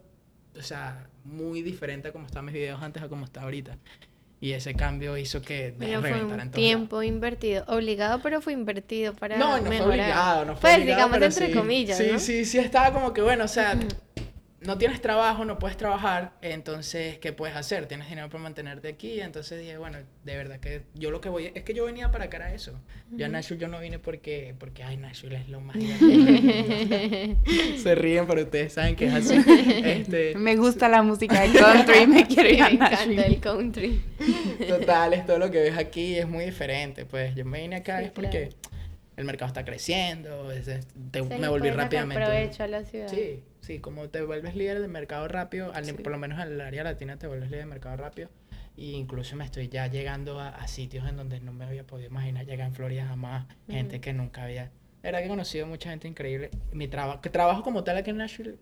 [0.59, 3.79] o sea, muy diferente a como estaban mis videos antes a como está ahorita.
[4.41, 9.15] Y ese cambio hizo que me Bueno, fue un tiempo invertido, obligado, pero fue invertido
[9.15, 9.39] para.
[9.39, 9.79] No, no mejorar.
[9.79, 11.55] fue obligado, no fue Pues obligado, digamos pero entre sí.
[11.55, 12.19] comillas, Sí, ¿no?
[12.19, 13.73] sí, sí, estaba como que, bueno, o sea,
[14.67, 17.87] no tienes trabajo, no puedes trabajar, entonces, ¿qué puedes hacer?
[17.87, 21.53] Tienes dinero para mantenerte aquí, entonces dije, bueno, de verdad que yo lo que voy,
[21.55, 22.73] es que yo venía para acá a eso.
[23.13, 27.37] Yo a Nashville yo no vine porque, porque, ay, Nashville es lo más grande.
[27.83, 29.37] Se ríen, pero ustedes saben que es así.
[29.85, 33.25] Este, Me gusta la música de country, me quiero ir a me encanta Nashville.
[33.27, 34.03] el country.
[34.69, 37.05] Total, es todo lo que ves aquí es muy diferente.
[37.07, 38.49] Pues yo me vine acá Sí, es porque
[39.17, 42.23] el mercado está creciendo, es- es- te- me volví rápidamente.
[42.23, 43.09] provecho a la ciudad.
[43.09, 45.93] Sí, sí, como te vuelves líder del mercado rápido, al- Sí.
[45.93, 48.29] por lo menos en el área latina te vuelves líder del mercado rápido.
[48.77, 52.09] Y incluso me estoy ya llegando a, a sitios en donde no me había podido
[52.11, 53.47] imaginar llegar en Florida jamás.
[53.69, 54.03] Gente Ujú.
[54.03, 54.65] que nunca había.
[55.03, 56.51] La verdad que he conocido mucha gente increíble.
[56.73, 58.57] Mi trabajo, que trabajo como tal aquí en Nashville,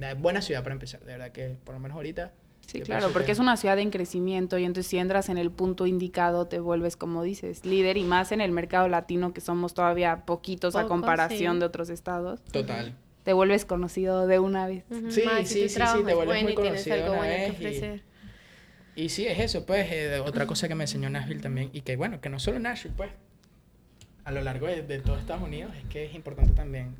[0.00, 1.00] es buena ciudad para empezar.
[1.00, 2.32] De verdad que por lo menos ahorita.
[2.66, 5.52] Sí, claro, porque que- es una ciudad en crecimiento y entonces si entras en el
[5.52, 9.72] punto indicado te vuelves, como dices, líder y más en el mercado latino que somos
[9.74, 11.60] todavía poquitos a Pocos, comparación sí.
[11.60, 12.96] de otros estados, Total.
[13.26, 14.84] Te vuelves conocido de una vez.
[15.10, 18.04] Sí, más sí, sí, sí, te es vuelves muy conocido algo una bueno que vez
[18.94, 21.96] y- sí, es eso, pues, eh, otra cosa que me enseñó Nashville también, y que
[21.96, 23.10] bueno, que no solo Nashville, pues,
[24.22, 26.94] a lo largo de, de todo Estados Unidos, es que es importante también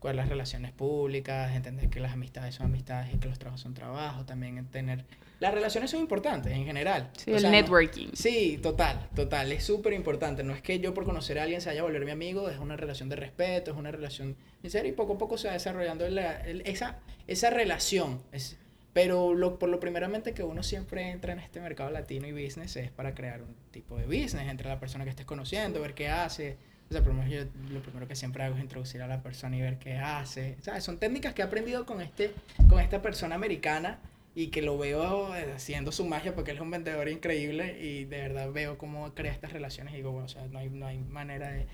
[0.00, 3.72] cuáles las relaciones públicas, entender que las amistades son amistades y que los trabajos son
[3.74, 5.04] trabajos, también tener...
[5.40, 7.10] Las relaciones son importantes en general.
[7.16, 8.08] Sí, el networking.
[8.12, 10.44] sí, total, total, es súper importante.
[10.44, 12.58] No es que yo por conocer a alguien se vaya a volver mi amigo, es
[12.58, 16.06] una relación de respeto, es una relación sincera y poco a poco se va desarrollando
[16.06, 18.20] esa, esa relación.
[18.32, 18.58] Es,
[18.92, 22.76] pero lo, por lo primeramente que uno siempre entra en este mercado latino y business
[22.76, 26.10] es para crear un tipo de business entre la persona que estés conociendo, ver qué
[26.10, 26.58] hace.
[26.90, 29.56] O sea, por lo, yo, lo primero que siempre hago es introducir a la persona
[29.56, 30.56] y ver qué hace.
[30.60, 32.32] O sea, son técnicas que he aprendido con, este,
[32.68, 34.00] con esta persona americana
[34.34, 38.20] y que lo veo haciendo su magia porque él es un vendedor increíble y de
[38.20, 40.98] verdad veo cómo crea estas relaciones y digo, bueno, o sea, no hay, no hay
[40.98, 41.66] manera de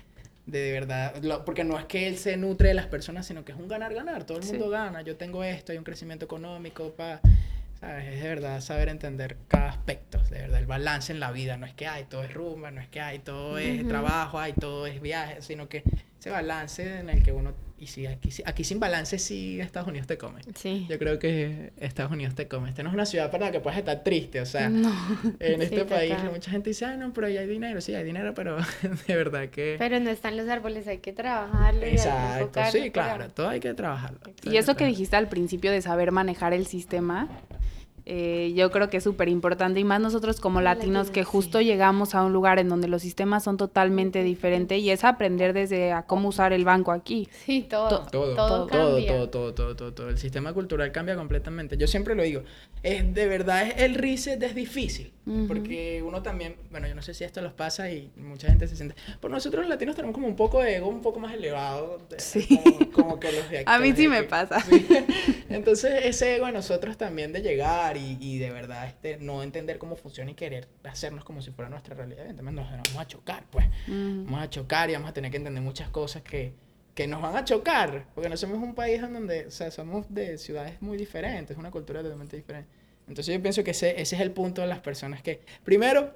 [0.47, 3.57] de verdad, porque no es que él se nutre de las personas, sino que es
[3.57, 7.19] un ganar-ganar, todo el mundo gana, yo tengo esto, hay un crecimiento económico, pa,
[7.81, 8.13] ¿sabes?
[8.13, 11.65] Es de verdad saber entender cada aspecto, de verdad, el balance en la vida, no
[11.65, 14.87] es que hay todo es rumba, no es que hay todo es trabajo, hay todo
[14.87, 15.83] es viaje, sino que
[16.17, 20.07] ese balance en el que uno y si aquí, aquí sin balance, sí Estados Unidos
[20.07, 20.41] te come.
[20.55, 20.87] Sí.
[20.89, 22.69] Yo creo que Estados Unidos te come.
[22.69, 24.41] Esta no es una ciudad para la que puedas estar triste.
[24.41, 24.81] O sea, en
[25.61, 27.79] este país mucha gente dice, ah, no, pero ahí hay dinero.
[27.81, 28.57] Sí, hay dinero, pero
[29.07, 29.75] de verdad que...
[29.77, 31.83] Pero no están los árboles, hay que trabajarlo.
[31.83, 34.19] Exacto, sí, claro, todo hay que trabajarlo.
[34.43, 37.29] Y eso que dijiste al principio de saber manejar el sistema,
[38.09, 42.15] eh, yo creo que es súper importante y más nosotros como latinos que justo llegamos
[42.15, 46.03] a un lugar en donde los sistemas son totalmente diferentes y es aprender desde a
[46.03, 47.27] cómo usar el banco aquí.
[47.45, 48.07] Sí, todo.
[48.09, 51.75] Todo, todo, todo, todo, todo, todo, todo, El sistema cultural cambia completamente.
[51.75, 52.43] Yo siempre lo digo,
[52.81, 55.11] es de verdad es, el reset es difícil
[55.47, 58.77] porque uno también, bueno, yo no sé si esto los pasa y mucha gente se
[58.77, 61.99] siente, por nosotros los latinos tenemos como un poco de ego un poco más elevado,
[62.17, 62.47] sí.
[62.93, 63.65] como, que los de aquí.
[63.67, 64.63] A mí sí me pasa.
[65.49, 69.95] Entonces ese ego a nosotros también de llegar y, de verdad este, no entender cómo
[69.95, 72.27] funciona y querer hacernos como si fuera nuestra realidad.
[72.27, 73.65] Entonces nos vamos a chocar, pues.
[73.87, 76.53] Vamos a chocar y vamos a tener que entender muchas cosas que,
[76.93, 80.05] que nos van a chocar, porque no somos un país en donde, o sea, somos
[80.13, 82.69] de ciudades muy diferentes, una cultura totalmente diferente.
[83.07, 86.13] Entonces yo pienso que ese, ese es el punto de las personas que, primero,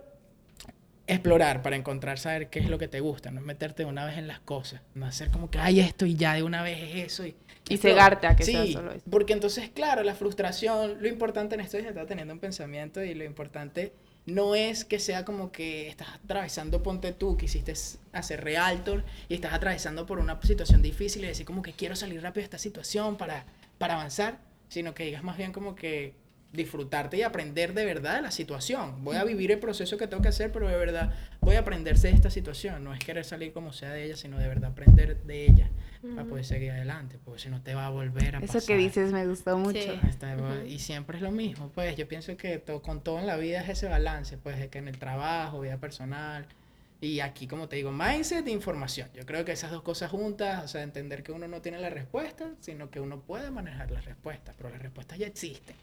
[1.08, 4.18] explorar para encontrar, saber qué es lo que te gusta, no meterte de una vez
[4.18, 7.06] en las cosas, no hacer como que hay esto y ya de una vez es
[7.06, 7.36] eso y...
[7.74, 9.04] Y cegarte a que sea solo eso.
[9.10, 13.14] porque entonces, claro, la frustración, lo importante en esto es estar teniendo un pensamiento y
[13.14, 13.94] lo importante
[14.26, 17.74] no es que sea como que estás atravesando, ponte tú, que hiciste
[18.14, 22.22] hacer realtor y estás atravesando por una situación difícil y decir como que quiero salir
[22.22, 23.46] rápido de esta situación para,
[23.78, 26.14] para avanzar, sino que digas más bien como que
[26.54, 29.04] disfrutarte y aprender de verdad de la situación.
[29.04, 32.10] Voy a vivir el proceso que tengo que hacer, pero de verdad voy a aprenderse
[32.10, 32.84] de esta situación.
[32.84, 35.70] No es querer salir como sea de ella, sino de verdad aprender de ella
[36.02, 39.12] para poder seguir adelante, porque si no te va a volver a Eso que dices
[39.12, 39.80] me gustó mucho.
[40.68, 43.70] Y siempre es lo mismo, pues yo pienso que con todo en la vida es
[43.70, 46.48] ese balance, pues de que en el trabajo, vida personal,
[47.00, 49.10] y aquí, como te digo, mindset e información.
[49.16, 51.90] Yo creo que esas dos cosas juntas, o sea, entender que uno no tiene la
[51.90, 55.76] respuesta, sino que uno puede manejar la respuesta, pero las respuestas ya existen.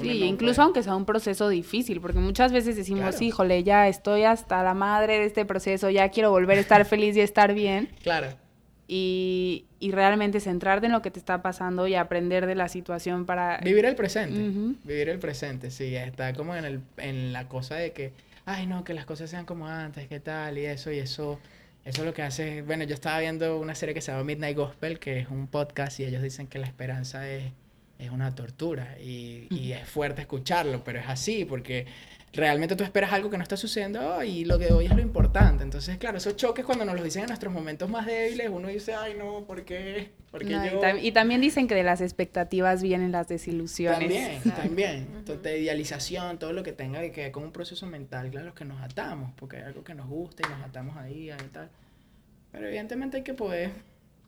[0.00, 4.62] Sí, incluso aunque sea un proceso difícil, porque muchas veces decimos, híjole, ya estoy hasta
[4.62, 7.90] la madre de este proceso, ya quiero volver a estar feliz y estar bien.
[8.02, 8.28] Claro.
[8.86, 13.24] Y, y, realmente centrarte en lo que te está pasando y aprender de la situación
[13.24, 13.56] para...
[13.64, 17.92] Vivir el presente, vivir el presente, sí, está como en, el, en la cosa de
[17.92, 18.12] que,
[18.44, 21.40] ay no, que las cosas sean como antes, qué tal, y eso, y eso,
[21.86, 24.54] eso es lo que hace, bueno, yo estaba viendo una serie que se llama Midnight
[24.58, 27.44] Gospel, que es un podcast, y ellos dicen que la esperanza es
[27.98, 31.86] es una tortura y, y, es fuerte escucharlo, pero es así porque
[32.32, 35.62] realmente tú esperas algo que no está sucediendo y lo que hoy es lo importante.
[35.62, 38.94] Entonces, claro, esos choques cuando nos lo dicen en nuestros momentos más débiles, uno dice,
[38.94, 40.10] ay, no, ¿por qué?
[40.30, 40.80] Porque yo...
[41.00, 44.00] y, también dicen que de las expectativas vienen las desilusiones.
[44.00, 45.08] También, también.
[45.16, 48.64] Entonces, de idealización, todo lo que tenga que ver con un proceso mental, claro, que
[48.64, 51.70] nos atamos, porque hay algo que nos gusta y nos atamos ahí, y tal.
[52.50, 53.70] Pero evidentemente hay que poder...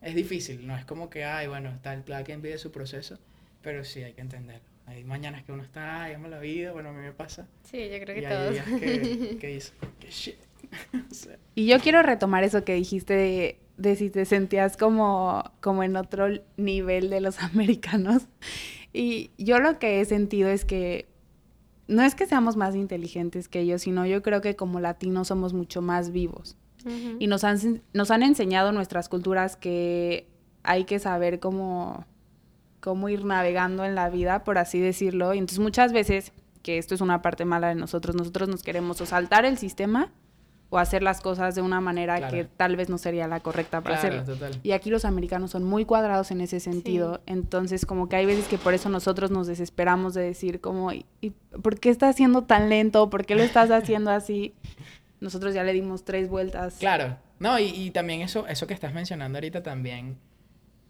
[0.03, 3.19] Es difícil, no es como que, ay, bueno, está el plan que envíe su proceso
[3.67, 4.69] pero sí, hay que entenderlo.
[4.87, 7.49] Hay mañanas que uno está, ay, amo la vida, bueno, a mí me pasa.
[7.65, 8.53] Sí, yo creo que y todos.
[8.53, 8.65] Días
[9.41, 9.61] que,
[9.99, 10.37] que shit.
[11.57, 15.97] Y yo quiero retomar eso que dijiste de, de, si te sentías como, como en
[15.97, 18.29] otro nivel de los americanos.
[18.93, 21.09] Y yo lo que he sentido es que
[21.89, 25.55] no es que seamos más inteligentes que ellos, sino yo creo que como latinos somos
[25.55, 26.57] mucho más vivos.
[27.19, 30.29] Y nos han, nos han enseñado nuestras culturas que
[30.63, 32.07] hay que saber cómo
[32.81, 35.35] cómo ir navegando en la vida, por así decirlo.
[35.35, 39.01] Y entonces muchas veces, que esto es una parte mala de nosotros, nosotros nos queremos
[39.01, 40.13] o saltar el sistema
[40.69, 43.97] o hacer las cosas de una manera que tal vez no sería la correcta para
[43.97, 44.25] hacerlo.
[44.63, 48.49] Y aquí los americanos son muy cuadrados en ese sentido, entonces como que hay veces
[48.49, 51.05] que por eso nosotros nos desesperamos de decir como, ¿y,
[51.63, 53.11] por qué estás haciendo tan lento?
[53.11, 54.55] ¿Por qué lo estás haciendo así?
[55.21, 56.77] Nosotros ya le dimos tres vueltas.
[56.79, 60.19] Claro, no, y, y también eso, eso que estás mencionando ahorita también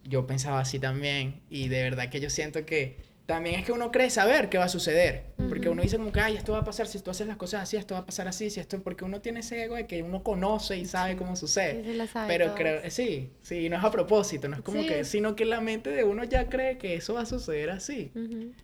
[0.09, 3.91] yo pensaba así también y de verdad que yo siento que también es que uno
[3.91, 5.25] cree saber qué va a suceder.
[5.49, 7.63] Porque uno dice como que, ay, esto va a pasar, si tú haces las cosas
[7.65, 10.01] así, esto va a pasar así, si esto, porque uno tiene ese ego de que
[10.05, 11.83] uno conoce y sabe cómo sucede.
[11.83, 14.83] Sí, se la sabe Pero creo, sí, sí, no es a propósito, no es como
[14.83, 14.87] Sí.
[14.87, 18.13] que, sino que la mente de uno ya cree que eso va a suceder así.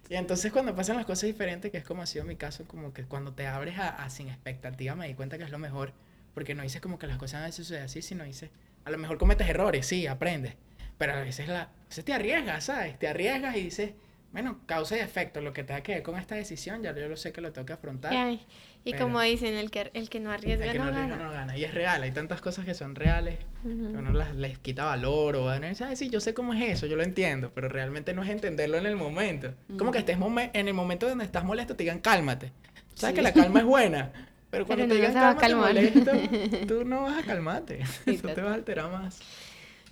[0.09, 2.93] Y entonces cuando pasan las cosas diferentes, que es como ha sido mi caso, como
[2.93, 5.93] que cuando te abres a, a sin expectativa, me di cuenta que es lo mejor,
[6.35, 8.51] porque no dices como que las cosas van a suceder así, sino dices,
[8.85, 10.55] a lo mejor cometes errores, sí, aprendes,
[10.99, 12.99] pero a veces, la, a veces te arriesgas, ¿sabes?
[12.99, 13.91] Te arriesgas y dices,
[14.33, 17.17] bueno, causa y efecto, lo que tenga que ver con esta decisión, ya yo lo
[17.17, 18.13] sé que lo tengo que afrontar.
[18.13, 18.47] Y, ay,
[18.85, 21.17] y Pero- como dicen, el que, el que no arriesga El que no no arriesga
[21.17, 21.25] gana.
[21.29, 21.57] no gana.
[21.57, 25.37] Y es real, hay tantas cosas que son reales que uno las, les quita valor
[25.37, 28.15] o uno dice, ay, sí, yo sé cómo es eso, yo lo entiendo, pero realmente
[28.15, 29.55] no es entenderlo en el momento.
[29.79, 30.17] Como que estés
[30.55, 32.53] en el momento donde estás molesto te digan cálmate.
[32.95, 33.17] Sabes Sí.
[33.17, 34.11] que la calma es buena,
[34.51, 37.81] pero cuando Pero te no digan va a cálmate molesto, tú no vas a calmarte,
[37.83, 38.45] eso te total.
[38.47, 39.21] va a alterar más.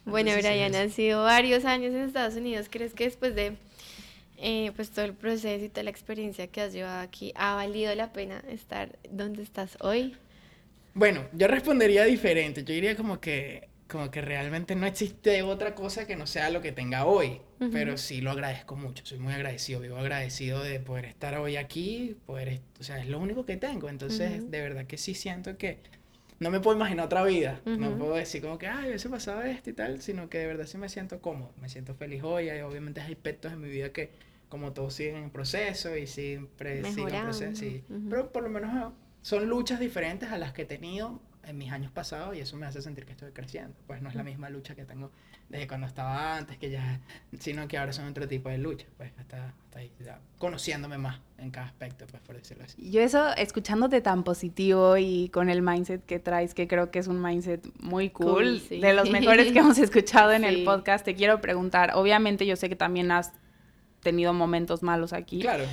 [0.05, 2.69] Bueno, Brian, han sido varios años en Estados Unidos.
[2.71, 3.57] ¿Crees que después de
[4.39, 7.95] eh, pues todo el proceso y toda la experiencia que has llevado aquí, ha valido
[7.95, 10.17] la pena estar donde estás hoy?
[10.95, 12.65] Bueno, yo respondería diferente.
[12.65, 16.63] Yo diría como que, como que realmente no existe otra cosa que no sea lo
[16.63, 17.41] que tenga hoy.
[17.61, 17.71] Ujú.
[17.71, 19.05] Pero sí lo agradezco mucho.
[19.05, 19.81] Soy muy agradecido.
[19.81, 22.17] Vivo agradecido de poder estar hoy aquí.
[22.27, 23.89] Poder, o sea, es lo único que tengo.
[23.89, 24.51] Entonces, Ujú.
[24.51, 25.79] de verdad que sí siento que
[26.41, 27.61] no me puedo imaginar otra vida.
[27.67, 30.01] No puedo decir como que, ay, hubiese pasado esto y tal.
[30.01, 31.53] Sino que de verdad sí me siento cómodo.
[31.61, 32.49] Me siento feliz hoy.
[32.49, 34.11] Hay, obviamente hay aspectos en mi vida que,
[34.49, 37.61] como todos, siguen en proceso y siempre siguen en proceso.
[37.61, 37.85] Sí.
[38.09, 41.73] Pero por lo menos eh, son luchas diferentes a las que he tenido en mis
[41.73, 43.75] años pasados y eso me hace sentir que estoy creciendo.
[43.87, 45.11] Pues no es la misma lucha que tengo
[45.49, 47.01] desde cuando estaba antes, que ya,
[47.41, 51.19] sino que ahora son otro tipo de lucha, pues hasta, hasta ahí, ya conociéndome más
[51.39, 52.91] en cada aspecto, pues por decirlo así.
[52.91, 57.09] Yo eso, escuchándote tan positivo y con el mindset que traes, que creo que es
[57.09, 58.79] un mindset muy cool, Cool, sí.
[58.81, 60.49] de los mejores que hemos escuchado en Sí.
[60.49, 63.33] el podcast, te quiero preguntar, obviamente yo sé que también has
[64.03, 65.65] tenido momentos malos aquí, Claro.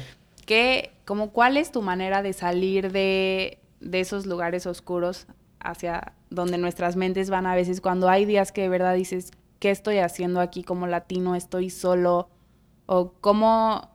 [0.48, 5.28] que, como, ¿cuál es tu manera de salir de, de esos lugares oscuros
[5.60, 9.72] hacia donde nuestras mentes van a veces cuando hay días que de verdad dices, ¿qué
[9.72, 11.36] estoy haciendo aquí como latino?
[11.36, 12.30] ¿Estoy solo?
[12.86, 13.92] ¿O cómo,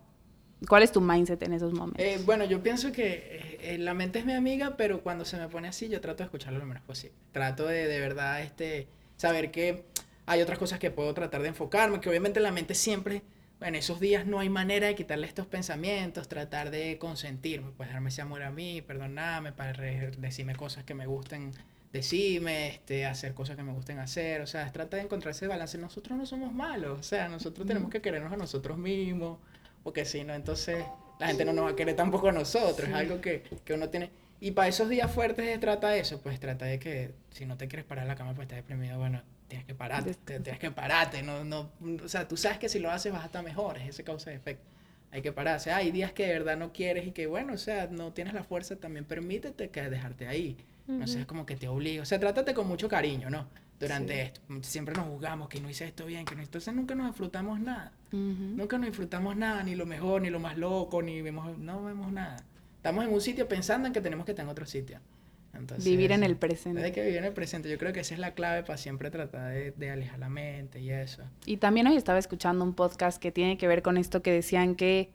[0.69, 2.05] cuál es tu mindset en esos momentos?
[2.05, 5.49] Eh, bueno, yo pienso que eh, la mente es mi amiga, pero cuando se me
[5.49, 7.17] pone así, yo trato de escucharlo lo menos posible.
[7.33, 9.85] Trato de, de verdad, este, saber que
[10.27, 13.23] hay otras cosas que puedo tratar de enfocarme, que obviamente la mente siempre,
[13.65, 18.09] en esos días no hay manera de quitarle estos pensamientos, tratar de consentirme, pues darme
[18.09, 21.53] ese amor a mí, perdonarme, para decirme cosas que me gusten
[21.93, 25.77] decirme, este, hacer cosas que me gusten hacer, o sea, trata de encontrar ese balance.
[25.79, 29.39] Nosotros no somos malos, o sea, nosotros tenemos que querernos a nosotros mismos,
[29.83, 30.85] porque si no, entonces
[31.21, 33.91] la gente no nos va a querer tampoco a nosotros, es algo que, que uno
[33.91, 34.11] tiene.
[34.41, 37.57] Y para esos días fuertes se trata de eso, pues trata de que si no
[37.57, 40.59] te quieres parar en la cama, pues estás deprimido, bueno, tienes que pararte, te- tienes
[40.61, 41.71] que pararte, no, no,
[42.03, 44.31] o sea, tú sabes que si lo haces vas a estar mejor, es ese causa
[44.31, 44.65] de efecto.
[45.11, 45.71] Hay que pararse.
[45.71, 48.45] Hay días que de verdad no quieres y que, bueno, o sea, no tienes la
[48.45, 50.57] fuerza, también permítete que dejarte ahí.
[50.87, 52.03] No seas como que te obliga.
[52.03, 53.47] O sea, trátate con mucho cariño, ¿no?
[53.79, 54.21] Durante Sí.
[54.21, 54.41] esto.
[54.63, 56.43] Siempre nos juzgamos que no hice esto bien, que no.
[56.43, 57.93] Entonces nunca nos disfrutamos nada.
[58.09, 58.21] Ujú.
[58.57, 61.59] Nunca nos disfrutamos nada, ni lo mejor, ni lo más loco, ni vemos.
[61.59, 62.37] No vemos nada.
[62.77, 64.99] Estamos en un sitio pensando en que tenemos que estar en otro sitio.
[65.55, 66.93] Entonces, Vivir en el Hay presente.
[66.93, 67.69] que vivir en el presente.
[67.71, 70.81] Yo creo que esa es la clave para siempre tratar de, de alejar la mente
[70.81, 71.23] y eso.
[71.45, 74.75] Y también hoy estaba escuchando un podcast que tiene que ver con esto que decían
[74.75, 75.11] que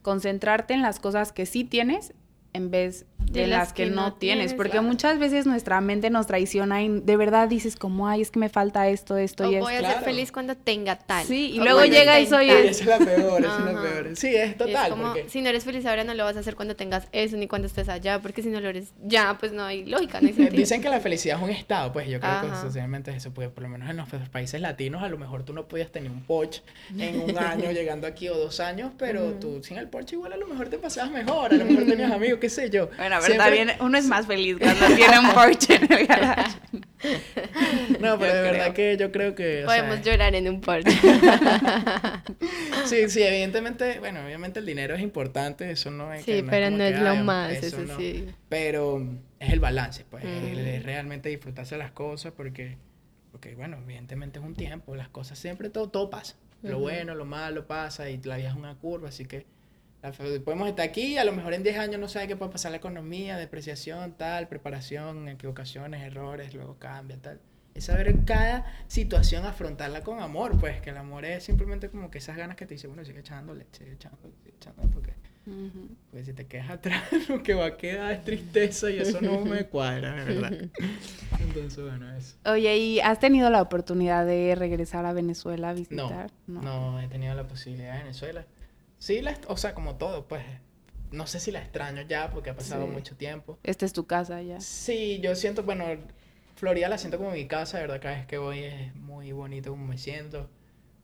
[0.00, 2.14] concentrarte en las cosas que sí tienes
[2.54, 4.86] en vez de, las, que, no tienes, porque claro.
[4.88, 8.48] muchas veces nuestra mente nos traiciona y de verdad dices como, ay, es que me
[8.48, 9.64] falta esto, esto O y esto.
[9.64, 10.04] voy a ser Claro.
[10.04, 11.24] feliz cuando tenga tal.
[11.26, 14.16] Sí, y O luego llega y soy es la peor, es la peor.
[14.16, 14.84] Sí, es total.
[14.86, 15.28] es como, porque...
[15.28, 17.66] si no eres feliz ahora, no lo vas a hacer cuando tengas eso ni cuando
[17.66, 20.36] estés allá, porque si no lo eres ya, pues no hay lógica, no hay Eh,
[20.36, 20.56] sentido.
[20.58, 23.48] Dicen que la felicidad es un estado, pues yo creo que socialmente es eso, porque
[23.50, 26.22] por lo menos en los países latinos a lo mejor tú no podías tener un
[26.22, 26.62] Porsche
[26.98, 29.34] en un año llegando aquí o dos años, pero Ujú.
[29.40, 32.10] tú sin el Porsche igual a lo mejor te pasabas mejor, a lo mejor tenías
[32.12, 32.88] amigos, qué sé yo.
[32.96, 33.11] Bueno,
[33.80, 36.56] uno es más feliz cuando tiene un Porsche en el garage.
[38.00, 38.74] No, pero Yo de verdad creo.
[38.74, 39.62] que yo creo que...
[39.66, 40.90] Podemos sea, llorar en un Porsche.
[42.86, 46.24] Sí, sí, evidentemente, bueno, obviamente el dinero es importante, eso no es...
[46.24, 47.96] que sí, pero como no que, es lo ay, más, eso eso no.
[47.98, 48.28] sí.
[48.48, 49.02] Pero
[49.40, 50.86] es el balance, pues, el- el Ujú.
[50.86, 52.76] realmente disfrutarse las cosas porque,
[53.30, 56.34] porque, bueno, evidentemente es un tiempo, las cosas siempre, todo, todo pasa.
[56.62, 59.44] Lo bueno, lo malo pasa y la vida es una curva, así que
[60.44, 62.78] podemos estar aquí, a lo mejor en 10 años no sabe qué puede pasar la
[62.78, 67.40] economía, depreciación, tal, preparación, equivocaciones, errores, luego cambia, tal.
[67.74, 72.18] Es saber cada situación afrontarla con amor, pues, que el amor es simplemente como que
[72.18, 75.14] esas ganas que te dicen, bueno, sigue echándole, sigue echándole, sigue echándole, porque
[76.10, 79.44] Porque si te quedas atrás, lo que va a quedar es tristeza y eso no
[79.44, 80.52] me cuadra, de verdad.
[81.40, 82.36] Entonces, bueno, eso.
[82.44, 86.30] Oye, ¿y has tenido la oportunidad de regresar a Venezuela a No, visitar?
[86.46, 88.44] no, he tenido la posibilidad de Venezuela.
[89.02, 90.44] Sí, la, o sea, como todo, pues,
[91.10, 92.92] no sé si la extraño ya porque ha pasado Sí.
[92.92, 93.58] mucho tiempo.
[93.64, 94.60] Esta es tu casa ya.
[94.60, 95.86] Sí, yo siento, bueno,
[96.54, 99.70] Florida la siento como mi casa, de verdad, cada vez que voy es muy bonito
[99.70, 100.48] como me siento.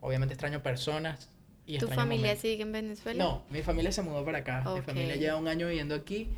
[0.01, 1.29] Obviamente extraño personas
[1.67, 2.43] y ¿Tu extraño familia momentos.
[2.43, 3.25] sigue en Venezuela?
[3.25, 4.63] No, mi familia se mudó para acá.
[4.65, 4.85] Mi Ok.
[4.87, 6.29] familia lleva un año viviendo aquí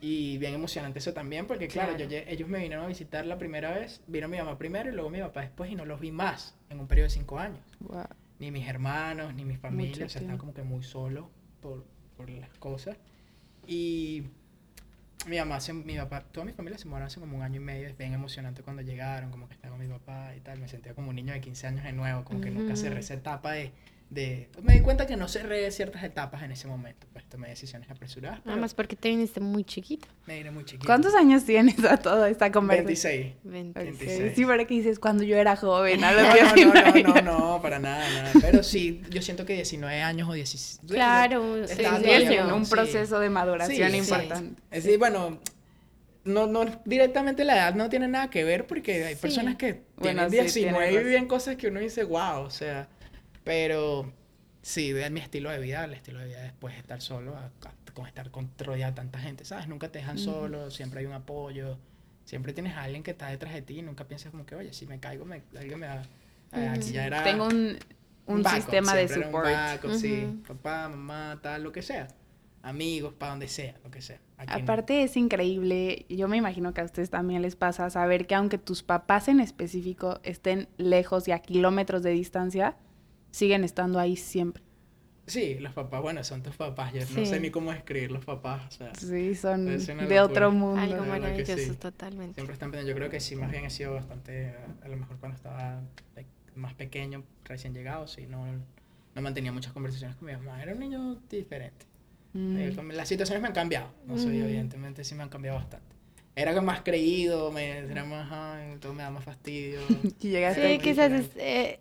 [0.00, 4.00] y bien emocionante eso también porque claro, ellos me vinieron a visitar la primera vez,
[4.06, 6.80] vino mi mamá primero y luego mi papá después y no los vi más en
[6.80, 7.60] un periodo de cinco años.
[7.80, 8.06] Guau.
[8.40, 11.84] Ni mis hermanos, ni mis familias, Mucho o sea, estaba como que muy solo por,
[12.16, 12.96] por las cosas.
[13.66, 14.24] Y
[15.28, 17.64] mi mamá, se- mi papá, toda mi familia se mudaron hace como un año y
[17.64, 20.66] medio, es bien emocionante cuando llegaron, como que estaba con mi papá y tal, me
[20.68, 23.52] sentía como un niño de 15 años de nuevo, como que nunca cerré esa etapa
[23.52, 23.72] de,
[24.10, 24.48] de...
[24.62, 28.40] Me di cuenta que no cerré ciertas etapas en ese momento, pues tomé decisiones apresuradas,
[28.40, 30.08] pero Además porque te viniste muy chiquito.
[30.26, 30.84] me diré muy chiquito.
[30.86, 32.86] ¿Cuántos años tienes a toda esta conversación?
[32.86, 33.34] 26.
[33.44, 33.78] 20.
[33.80, 34.32] Ok, 26.
[34.34, 37.02] Sí, para que dices cuando yo era joven, a los No, no, 19.
[37.04, 37.22] no, no,
[37.56, 38.32] no, para nada, nada.
[38.40, 40.80] Pero sí, yo siento que 19 años o 16.
[40.88, 41.82] Claro, sí,
[42.52, 42.70] un sí.
[42.70, 44.60] proceso de maduración Sí, importante.
[44.72, 45.38] Es decir, bueno,
[46.24, 49.20] no, no directamente la edad no tiene nada que ver porque hay Sí.
[49.22, 52.50] personas que Bueno, tienen sí, 19 tienes y viven cosas que uno dice, wow, o
[52.50, 52.88] sea,
[53.44, 54.12] pero
[54.62, 57.46] sí, de mi estilo de vida, el estilo de vida después de estar solo, a-
[57.46, 59.66] a- con estar con rodeado de tanta gente, ¿sabes?
[59.68, 61.78] Nunca te dejan solo, siempre hay un apoyo,
[62.24, 64.86] siempre tienes a alguien que está detrás de ti nunca piensas como que, oye, si
[64.86, 66.02] me caigo, me, alguien me va...
[66.52, 67.78] Aquí ya era Tengo un,
[68.26, 69.44] un backup, sistema de era un support.
[69.46, 70.42] backup, sí, Ujú.
[70.54, 72.08] papá, mamá, tal, lo que sea.
[72.62, 74.20] Amigos, para donde sea, lo que sea.
[74.36, 74.64] Aquí no.
[74.64, 78.58] Aparte es increíble, yo me imagino que a ustedes también les pasa saber que aunque
[78.58, 82.76] tus papás en específico estén lejos y a kilómetros de distancia,
[83.30, 84.62] siguen estando ahí siempre.
[85.26, 86.92] Sí, los papás, bueno, son tus papás.
[86.92, 87.26] Yo no Sí.
[87.26, 88.62] sé ni cómo escribir los papás.
[88.66, 90.24] O sea, Sí, son de locura.
[90.24, 90.80] otro mundo.
[90.80, 91.76] Algo que maravilloso, sí.
[91.78, 92.34] totalmente.
[92.34, 92.88] siempre están pendientes.
[92.92, 95.82] Yo creo que sí, más bien he sido bastante, a lo mejor cuando estaba
[96.56, 98.44] más pequeño, recién llegado, sí, no,
[99.14, 100.60] no mantenía muchas conversaciones con mi mamá.
[100.62, 101.86] Era un niño diferente.
[102.32, 102.56] Mm.
[102.58, 104.36] Eh, Las situaciones me han cambiado, no sé, Ujú.
[104.38, 105.94] evidentemente sí me han cambiado bastante.
[106.34, 109.78] Era como más creído, me, era más, ay, todo me da más fastidio.
[110.20, 111.78] Y llegaste Sí, quizás es, eh,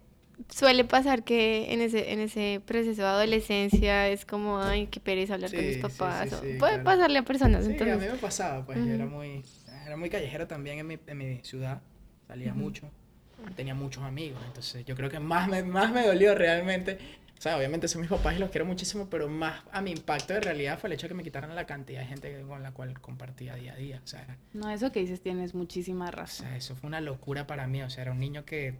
[0.49, 5.33] suele pasar que en ese, en ese proceso de adolescencia es como, ay, qué pereza
[5.35, 6.29] hablar con Sí, mis sí, papás.
[6.29, 6.83] sí, o sí, puede claro.
[6.83, 7.99] pasarle a personas, Sí, a entonces.
[7.99, 9.43] mí me pasaba, pues yo era muy,
[9.85, 11.81] era muy callejero también en mi, en mi ciudad,
[12.27, 12.59] salía Ujú.
[12.61, 12.91] mucho,
[13.55, 16.97] tenía muchos amigos, entonces yo creo que más me, más me dolió realmente,
[17.37, 20.33] o sea, obviamente son mis papás y los quiero muchísimo, pero más a mi impacto
[20.33, 22.71] de realidad fue el hecho de que me quitaran la cantidad de gente con la
[22.71, 26.47] cual compartía día a día, o sea, No, eso que dices tienes muchísima o razón.
[26.47, 28.75] sea, eso fue una locura para mí, o sea, era un niño que,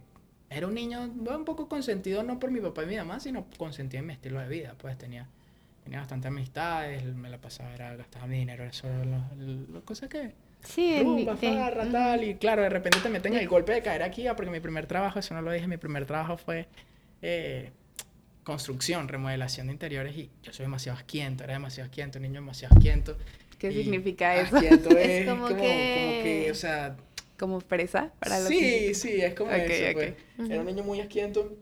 [0.50, 4.00] era un niño un poco consentido no por mi papá y mi mamá, sino consentido
[4.00, 5.26] en mi estilo de vida, pues tenía...
[5.84, 10.92] Tenía bastante amistades, me la pasaba, era, gastaba mi dinero, eso lo- cosas que, Sí,
[10.98, 11.46] mi- rumba, sí.
[11.46, 11.92] farra, Ujú.
[11.92, 14.60] tal, y claro, de repente te meten el golpe de caer aquí, ah, porque mi
[14.60, 16.68] primer trabajo, eso no lo dije, mi primer trabajo fue
[17.22, 17.70] eh,
[18.44, 22.76] construcción, remodelación de interiores, y yo soy demasiado asquiento, era demasiado asquiento, un niño demasiado
[22.76, 23.16] asquiento.
[23.58, 24.56] ¿Qué significa eso?
[24.56, 26.20] Asquiento es, Es como como, como que...
[26.44, 26.94] que- o sea,
[27.40, 28.12] ¿Como fresa?
[28.20, 29.92] Para los sí, que- sí, es como Ok, eso, ok.
[29.94, 30.14] pues.
[30.38, 30.52] Ujú.
[30.52, 31.56] Era un niño muy asquiento.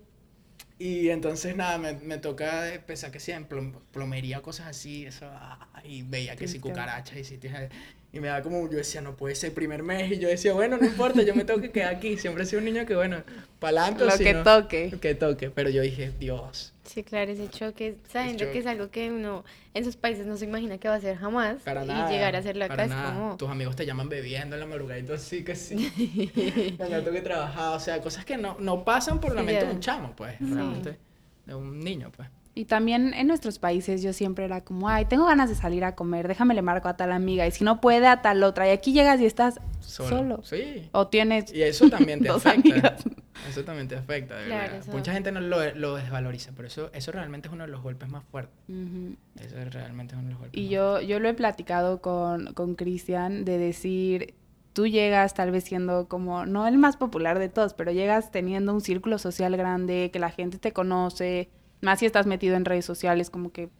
[0.81, 5.27] Y entonces, nada, me, me toca empezar que sea en plom- plomería, cosas así, eso,
[5.29, 6.69] ah, y veía que si Triste.
[6.69, 7.69] cucarachas y eh,
[8.13, 10.79] y me da como, yo decía, no puede ser primer mes, y yo decía, bueno,
[10.79, 13.23] no importa, yo me tengo que quedar aquí, siempre he sido un niño que, bueno,
[13.59, 14.95] para adelante, Lo que toque.
[15.01, 18.53] Que toque, pero yo dije, Dios, Sí, claro, ese choque, sabiendo choque.
[18.53, 21.17] que es algo que uno en sus países no se imagina que va a hacer
[21.19, 21.57] jamás.
[21.63, 22.11] para y nada.
[22.11, 23.37] llegar a hacerlo acá es como.
[23.37, 26.73] Tus amigos te llaman bebiendo en la madrugada y tú así que sí.
[26.79, 29.67] Cuando tengo que trabajar, o sea, cosas que no, no pasan por la Sí, mente
[29.67, 30.45] de un chamo, pues, Sí.
[30.53, 30.99] realmente,
[31.47, 32.29] de un niño, pues.
[32.55, 35.95] Y también en nuestros países yo siempre era como, ay, tengo ganas de salir a
[35.95, 38.71] comer, déjame le marco a tal amiga, y si no puede a tal otra, y
[38.71, 40.43] aquí llegas y estás solo.
[40.43, 40.89] Sí.
[40.93, 42.71] O tienes Y eso también te dos afecta.
[42.73, 43.05] amigas.
[43.47, 44.79] Eso también te afecta, de Claro, verdad.
[44.89, 47.83] eso- Mucha gente no lo, lo desvaloriza, pero eso, eso realmente es uno de los
[47.83, 48.59] golpes más fuertes.
[48.69, 52.53] Eso es realmente uno de los golpes Y más yo, yo lo he platicado con
[52.55, 54.35] con Cristian de decir,
[54.73, 58.73] tú llegas tal vez siendo como, no el más popular de todos, pero llegas teniendo
[58.75, 61.49] un círculo social grande, que la gente te conoce,
[61.81, 63.71] más si estás metido en redes sociales, como que,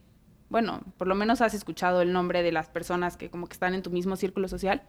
[0.51, 3.75] bueno, por lo menos has escuchado el nombre de las personas que como que están
[3.75, 4.83] en tu mismo círculo social.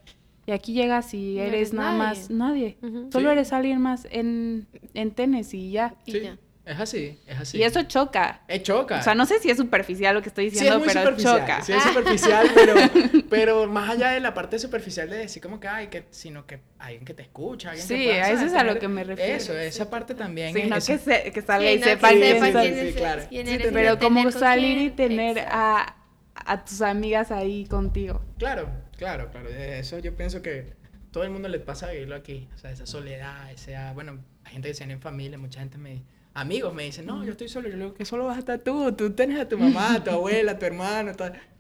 [0.49, 1.99] Y aquí llegas y No eres eres nada nadie.
[1.99, 2.77] más nadie.
[3.11, 3.33] Solo Sí.
[3.33, 5.93] eres alguien más en, en tenis y ya.
[6.07, 6.37] Y Sí, ya.
[6.65, 7.57] es así, es así.
[7.59, 8.41] Y eso choca.
[8.47, 8.97] Es choca.
[8.97, 11.01] O sea, no sé si es superficial lo que estoy Sí, es diciendo, muy pero
[11.01, 11.61] superficial, choca.
[11.61, 12.73] sí es superficial, pero,
[13.29, 16.61] pero más allá de la parte superficial de decir como que hay que, sino que
[16.79, 19.35] alguien que te escucha, alguien Sí, que a eso es a lo que me refiero.
[19.35, 20.51] Eso, esa parte también.
[20.55, 22.67] Sí, es- no esa- que, se, que salga Sí, y no, sepa quién sepa sí,
[22.69, 23.21] es- claro.
[23.29, 25.95] quién eres Pero como salir y tener a
[26.33, 28.21] a tus amigas ahí contigo.
[28.39, 28.67] Claro,
[28.99, 29.49] claro, claro.
[29.49, 30.73] Eso yo pienso que
[31.11, 32.47] todo el mundo le pasa a vivirlo aquí.
[32.53, 36.03] O sea, esa soledad, esa, bueno, hay gente que se en familia, mucha gente me
[36.33, 37.69] amigos me dicen, no, yo estoy solo.
[37.69, 38.91] Yo le digo que solo vas a estar tú.
[38.93, 41.11] Tú tienes a tu mamá, a tu abuela, a tu hermano.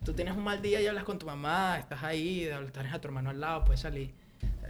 [0.03, 3.07] Tú tienes un mal día y hablas con tu mamá, estás ahí, tienes a tu
[3.07, 4.13] hermano al lado, puedes salir.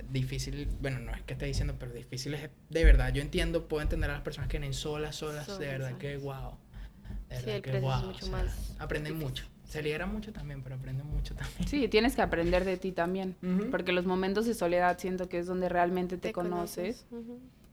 [0.10, 3.14] Difícil, bueno, no es que esté diciendo, pero difícil es de verdad.
[3.14, 6.58] Yo entiendo, puedo entender a las personas que vienen solas, solas, de verdad que wow.
[7.30, 8.14] De verdad que wow.
[8.80, 9.46] Aprenden mucho.
[9.70, 11.68] Se libera mucho también, pero aprenden mucho también.
[11.68, 13.36] Sí, tienes que aprender de ti también.
[13.70, 17.06] Porque los momentos de soledad siento que es donde realmente te, conoces.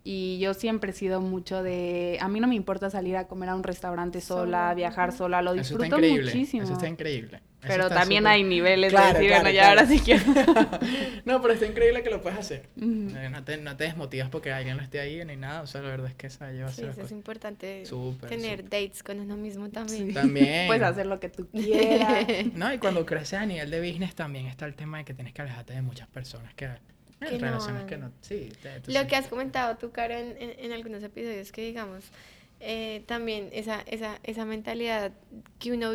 [0.09, 2.17] Y yo siempre he sido mucho de.
[2.21, 5.53] A mí no me importa salir a comer a un restaurante sola, viajar sola, lo
[5.53, 6.63] disfruto muchísimo.
[6.63, 7.41] Eso está increíble.
[7.61, 10.23] pero también hay niveles de decir, bueno, ya ahora sí quiero.
[11.25, 12.69] no, pero está increíble que lo puedes hacer.
[12.81, 15.63] Eh, no, te, no te desmotivas porque alguien no esté ahí ni nada.
[15.63, 17.83] O sea, la verdad es que esa lleva sí, eso es importante
[18.29, 20.15] tener dates con uno mismo también.
[20.15, 20.67] También.
[20.69, 22.27] Puedes hacer lo que tú quieras.
[22.55, 25.35] no, y cuando creces a nivel de business también está el tema de que tienes
[25.35, 26.69] que alejarte de muchas personas que
[27.21, 28.13] que relaciones que no.
[28.21, 28.53] Sí,
[28.87, 32.05] Lo que has comentado tú, Karen, en, en, algunos episodios, que digamos,
[32.61, 35.13] eh, también esa, esa, esa mentalidad
[35.59, 35.95] que uno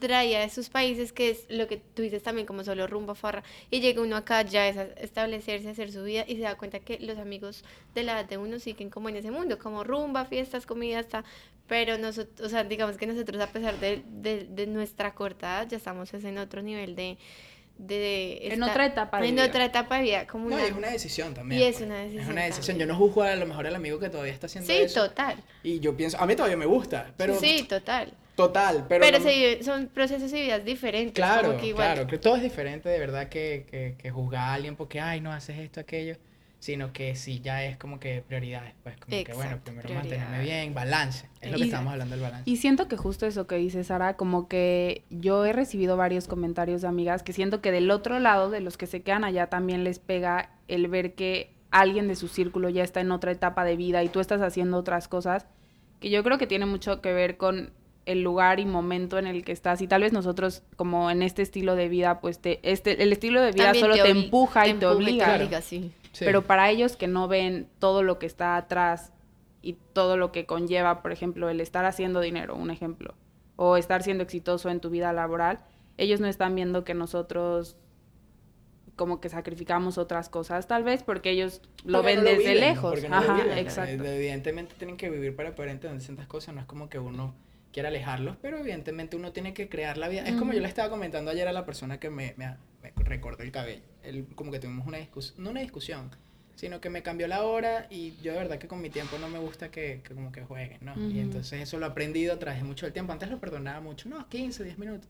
[0.00, 3.44] traía de sus países, que es lo que tú dices también, como solo rumbo farra,
[3.70, 6.80] y llega uno acá ya es a establecerse, hacer su vida, y se da cuenta
[6.80, 10.24] que los amigos de la edad de uno siguen como en ese mundo, como rumba,
[10.24, 11.24] fiestas, comida, hasta,
[11.68, 15.76] pero nosotros, o sea, digamos que nosotros a pesar de, de, de nuestra cortada, ya
[15.76, 17.18] estamos en otro nivel de
[17.86, 21.32] de en otra etapa de en otra etapa de vida como no, es una decisión
[21.32, 23.74] también y es una decisión es una decisión yo no juzgo a lo mejor al
[23.74, 25.02] amigo que todavía está haciendo sí, eso.
[25.02, 25.42] sí total.
[25.62, 28.12] Y yo pienso a mí todavía me gusta pero sí total.
[28.36, 32.98] Total pero pero son procesos y vidas diferentes claro claro que todo es diferente de
[32.98, 36.16] verdad que, que, que juzgar a alguien porque ay no haces esto aquello
[36.60, 40.74] sino que sí ya es como que prioridades, pues como que bueno, primero mantenerme bien,
[40.74, 42.48] balance, es lo que estamos hablando del balance.
[42.48, 46.82] Y siento que justo eso que dice Sara, como que yo he recibido varios comentarios
[46.82, 49.84] de amigas que siento que del otro lado, de los que se quedan allá, también
[49.84, 53.76] les pega el ver que alguien de su círculo ya está en otra etapa de
[53.76, 55.46] vida y tú estás haciendo otras cosas,
[55.98, 57.72] que yo creo que tiene mucho que ver con
[58.04, 61.42] el lugar y momento en el que estás y tal vez nosotros como en este
[61.42, 64.86] estilo de vida pues te, este el estilo de vida solo te, empuja y te
[64.86, 65.92] obliga, sí.
[66.18, 69.12] Pero para ellos que no ven todo lo que está atrás
[69.62, 73.14] y todo lo que conlleva, por ejemplo, el estar haciendo dinero, un ejemplo,
[73.56, 75.60] o estar siendo exitoso en tu vida laboral,
[75.98, 77.76] ellos no están viendo que nosotros
[78.96, 83.02] como que sacrificamos otras cosas, tal vez porque ellos lo ven desde lejos.
[83.10, 84.04] Ajá, exacto.
[84.04, 87.34] Evidentemente tienen que vivir para poder entender ciertas cosas, no es como que uno
[87.72, 90.22] quiera alejarlos, pero evidentemente uno tiene que crear la vida.
[90.22, 92.56] Es como yo le estaba comentando ayer a la persona que me, me,
[93.10, 93.82] me recortó el cabello.
[94.02, 96.10] Él, como que tuvimos una discusión, no una discusión,
[96.54, 99.28] sino que me cambió la hora y yo de verdad que con mi tiempo no
[99.28, 100.94] me gusta que, que como que jueguen, ¿no?
[101.10, 103.12] Y entonces eso lo he aprendido de mucho del tiempo.
[103.12, 105.08] Antes lo perdonaba mucho, no, 15, 10 minutos.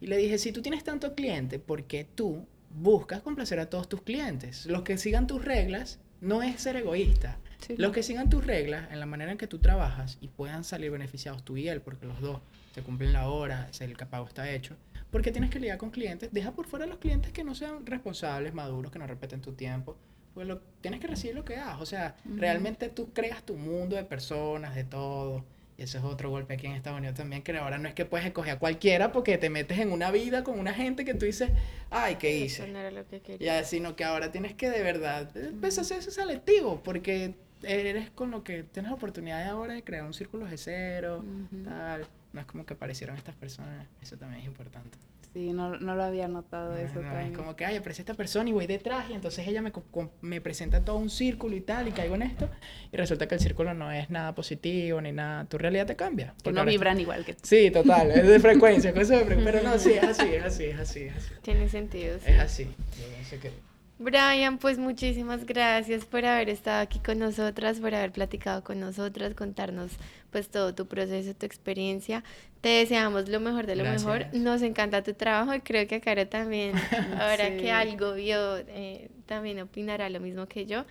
[0.00, 3.88] Y le dije, si tú tienes tanto cliente, ¿por qué tú buscas complacer a todos
[3.88, 4.66] tus clientes?
[4.66, 7.38] Los que sigan tus reglas no es ser egoísta.
[7.76, 10.90] Los que sigan tus reglas en la manera en que tú trabajas y puedan salir
[10.90, 12.40] beneficiados tú y él, porque los dos
[12.74, 14.76] se cumplen la hora, el pago está hecho,
[15.12, 16.30] porque tienes que lidiar con clientes.
[16.32, 19.52] Deja por fuera a los clientes que no sean responsables, maduros, que no respeten tu
[19.52, 19.96] tiempo.
[20.32, 21.80] Pues lo, tienes que recibir lo que das.
[21.80, 25.44] O sea, realmente tú creas tu mundo de personas, de todo.
[25.76, 28.06] Y ese es otro golpe aquí en Estados Unidos también, que ahora no es que
[28.06, 31.26] puedes escoger a cualquiera porque te metes en una vida con una gente que tú
[31.26, 31.50] dices,
[31.90, 32.66] ay, ¿qué hice?
[32.68, 33.60] No era lo que quería.
[33.60, 38.30] Ya, sino que ahora tienes que de verdad empezar a ser selectivo porque eres con
[38.30, 41.22] lo que tienes la oportunidad ahora de crear un círculo de cero,
[41.64, 44.98] tal no es como que aparecieron estas personas, eso también es importante.
[45.32, 48.52] Sí, no, no lo había notado eso Es como que, ay, aparece esta persona y
[48.52, 49.72] voy detrás y entonces ella me,
[50.20, 52.50] me presenta todo un círculo y tal y caigo en esto
[52.92, 56.34] y resulta que el círculo no es nada positivo ni nada, tu realidad te cambia.
[56.44, 57.40] Que no vibran igual que tú.
[57.44, 60.64] Sí, total, es de frecuencia, cosa de frecuencia, pero no, sí, es así, es así,
[60.64, 61.34] es así, es así.
[61.40, 63.71] Tiene sentido, Es así, yo sé que...
[63.98, 69.34] Brian, pues muchísimas gracias por haber estado aquí con nosotras, por haber platicado con nosotras,
[69.34, 69.92] contarnos
[70.30, 72.24] pues todo tu proceso, tu experiencia.
[72.60, 74.26] Te deseamos lo mejor de lo mejor.
[74.32, 76.74] Nos encanta tu trabajo y creo que Caro también,
[77.20, 80.84] ahora que algo vio, eh, también opinará lo mismo que yo.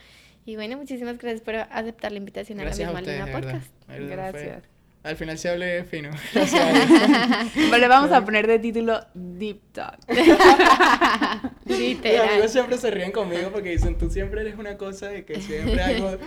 [0.45, 3.71] Y bueno, muchísimas gracias por aceptar la invitación a la misma Luna Podcast.
[3.87, 4.70] Gracias.
[5.03, 6.11] Al final se hable fino.
[7.55, 9.97] Le vamos a poner de título Deep Talk.
[11.65, 15.41] Mis amigos siempre se ríen conmigo porque dicen, tú siempre eres una cosa de que
[15.41, 16.17] siempre algo...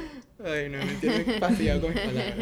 [0.45, 2.37] Ay, no, me entiendes fastidiado con mis palabras.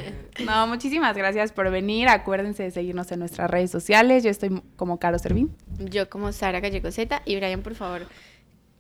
[0.45, 2.09] No, muchísimas gracias por venir.
[2.09, 4.25] Acuérdense de seguirnos en nuestras redes sociales.
[4.25, 5.55] Yo estoy como Carlos Servín.
[5.79, 7.23] Yo como Sara Gallego Z.
[7.27, 8.07] Y Brian, por favor,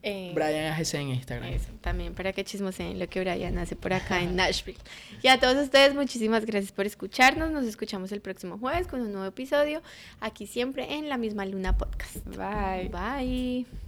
[0.03, 1.53] Eh, Brian AGC en Instagram.
[1.53, 4.79] Eso, también para que chismoseen lo que Brian hace por acá en Nashville.
[5.23, 7.51] Y a todos ustedes, muchísimas gracias por escucharnos.
[7.51, 9.83] Nos escuchamos el próximo jueves con un nuevo episodio,
[10.21, 12.25] aquí siempre en la misma Luna Podcast.
[12.27, 12.89] Bye.
[12.89, 13.82] Bye.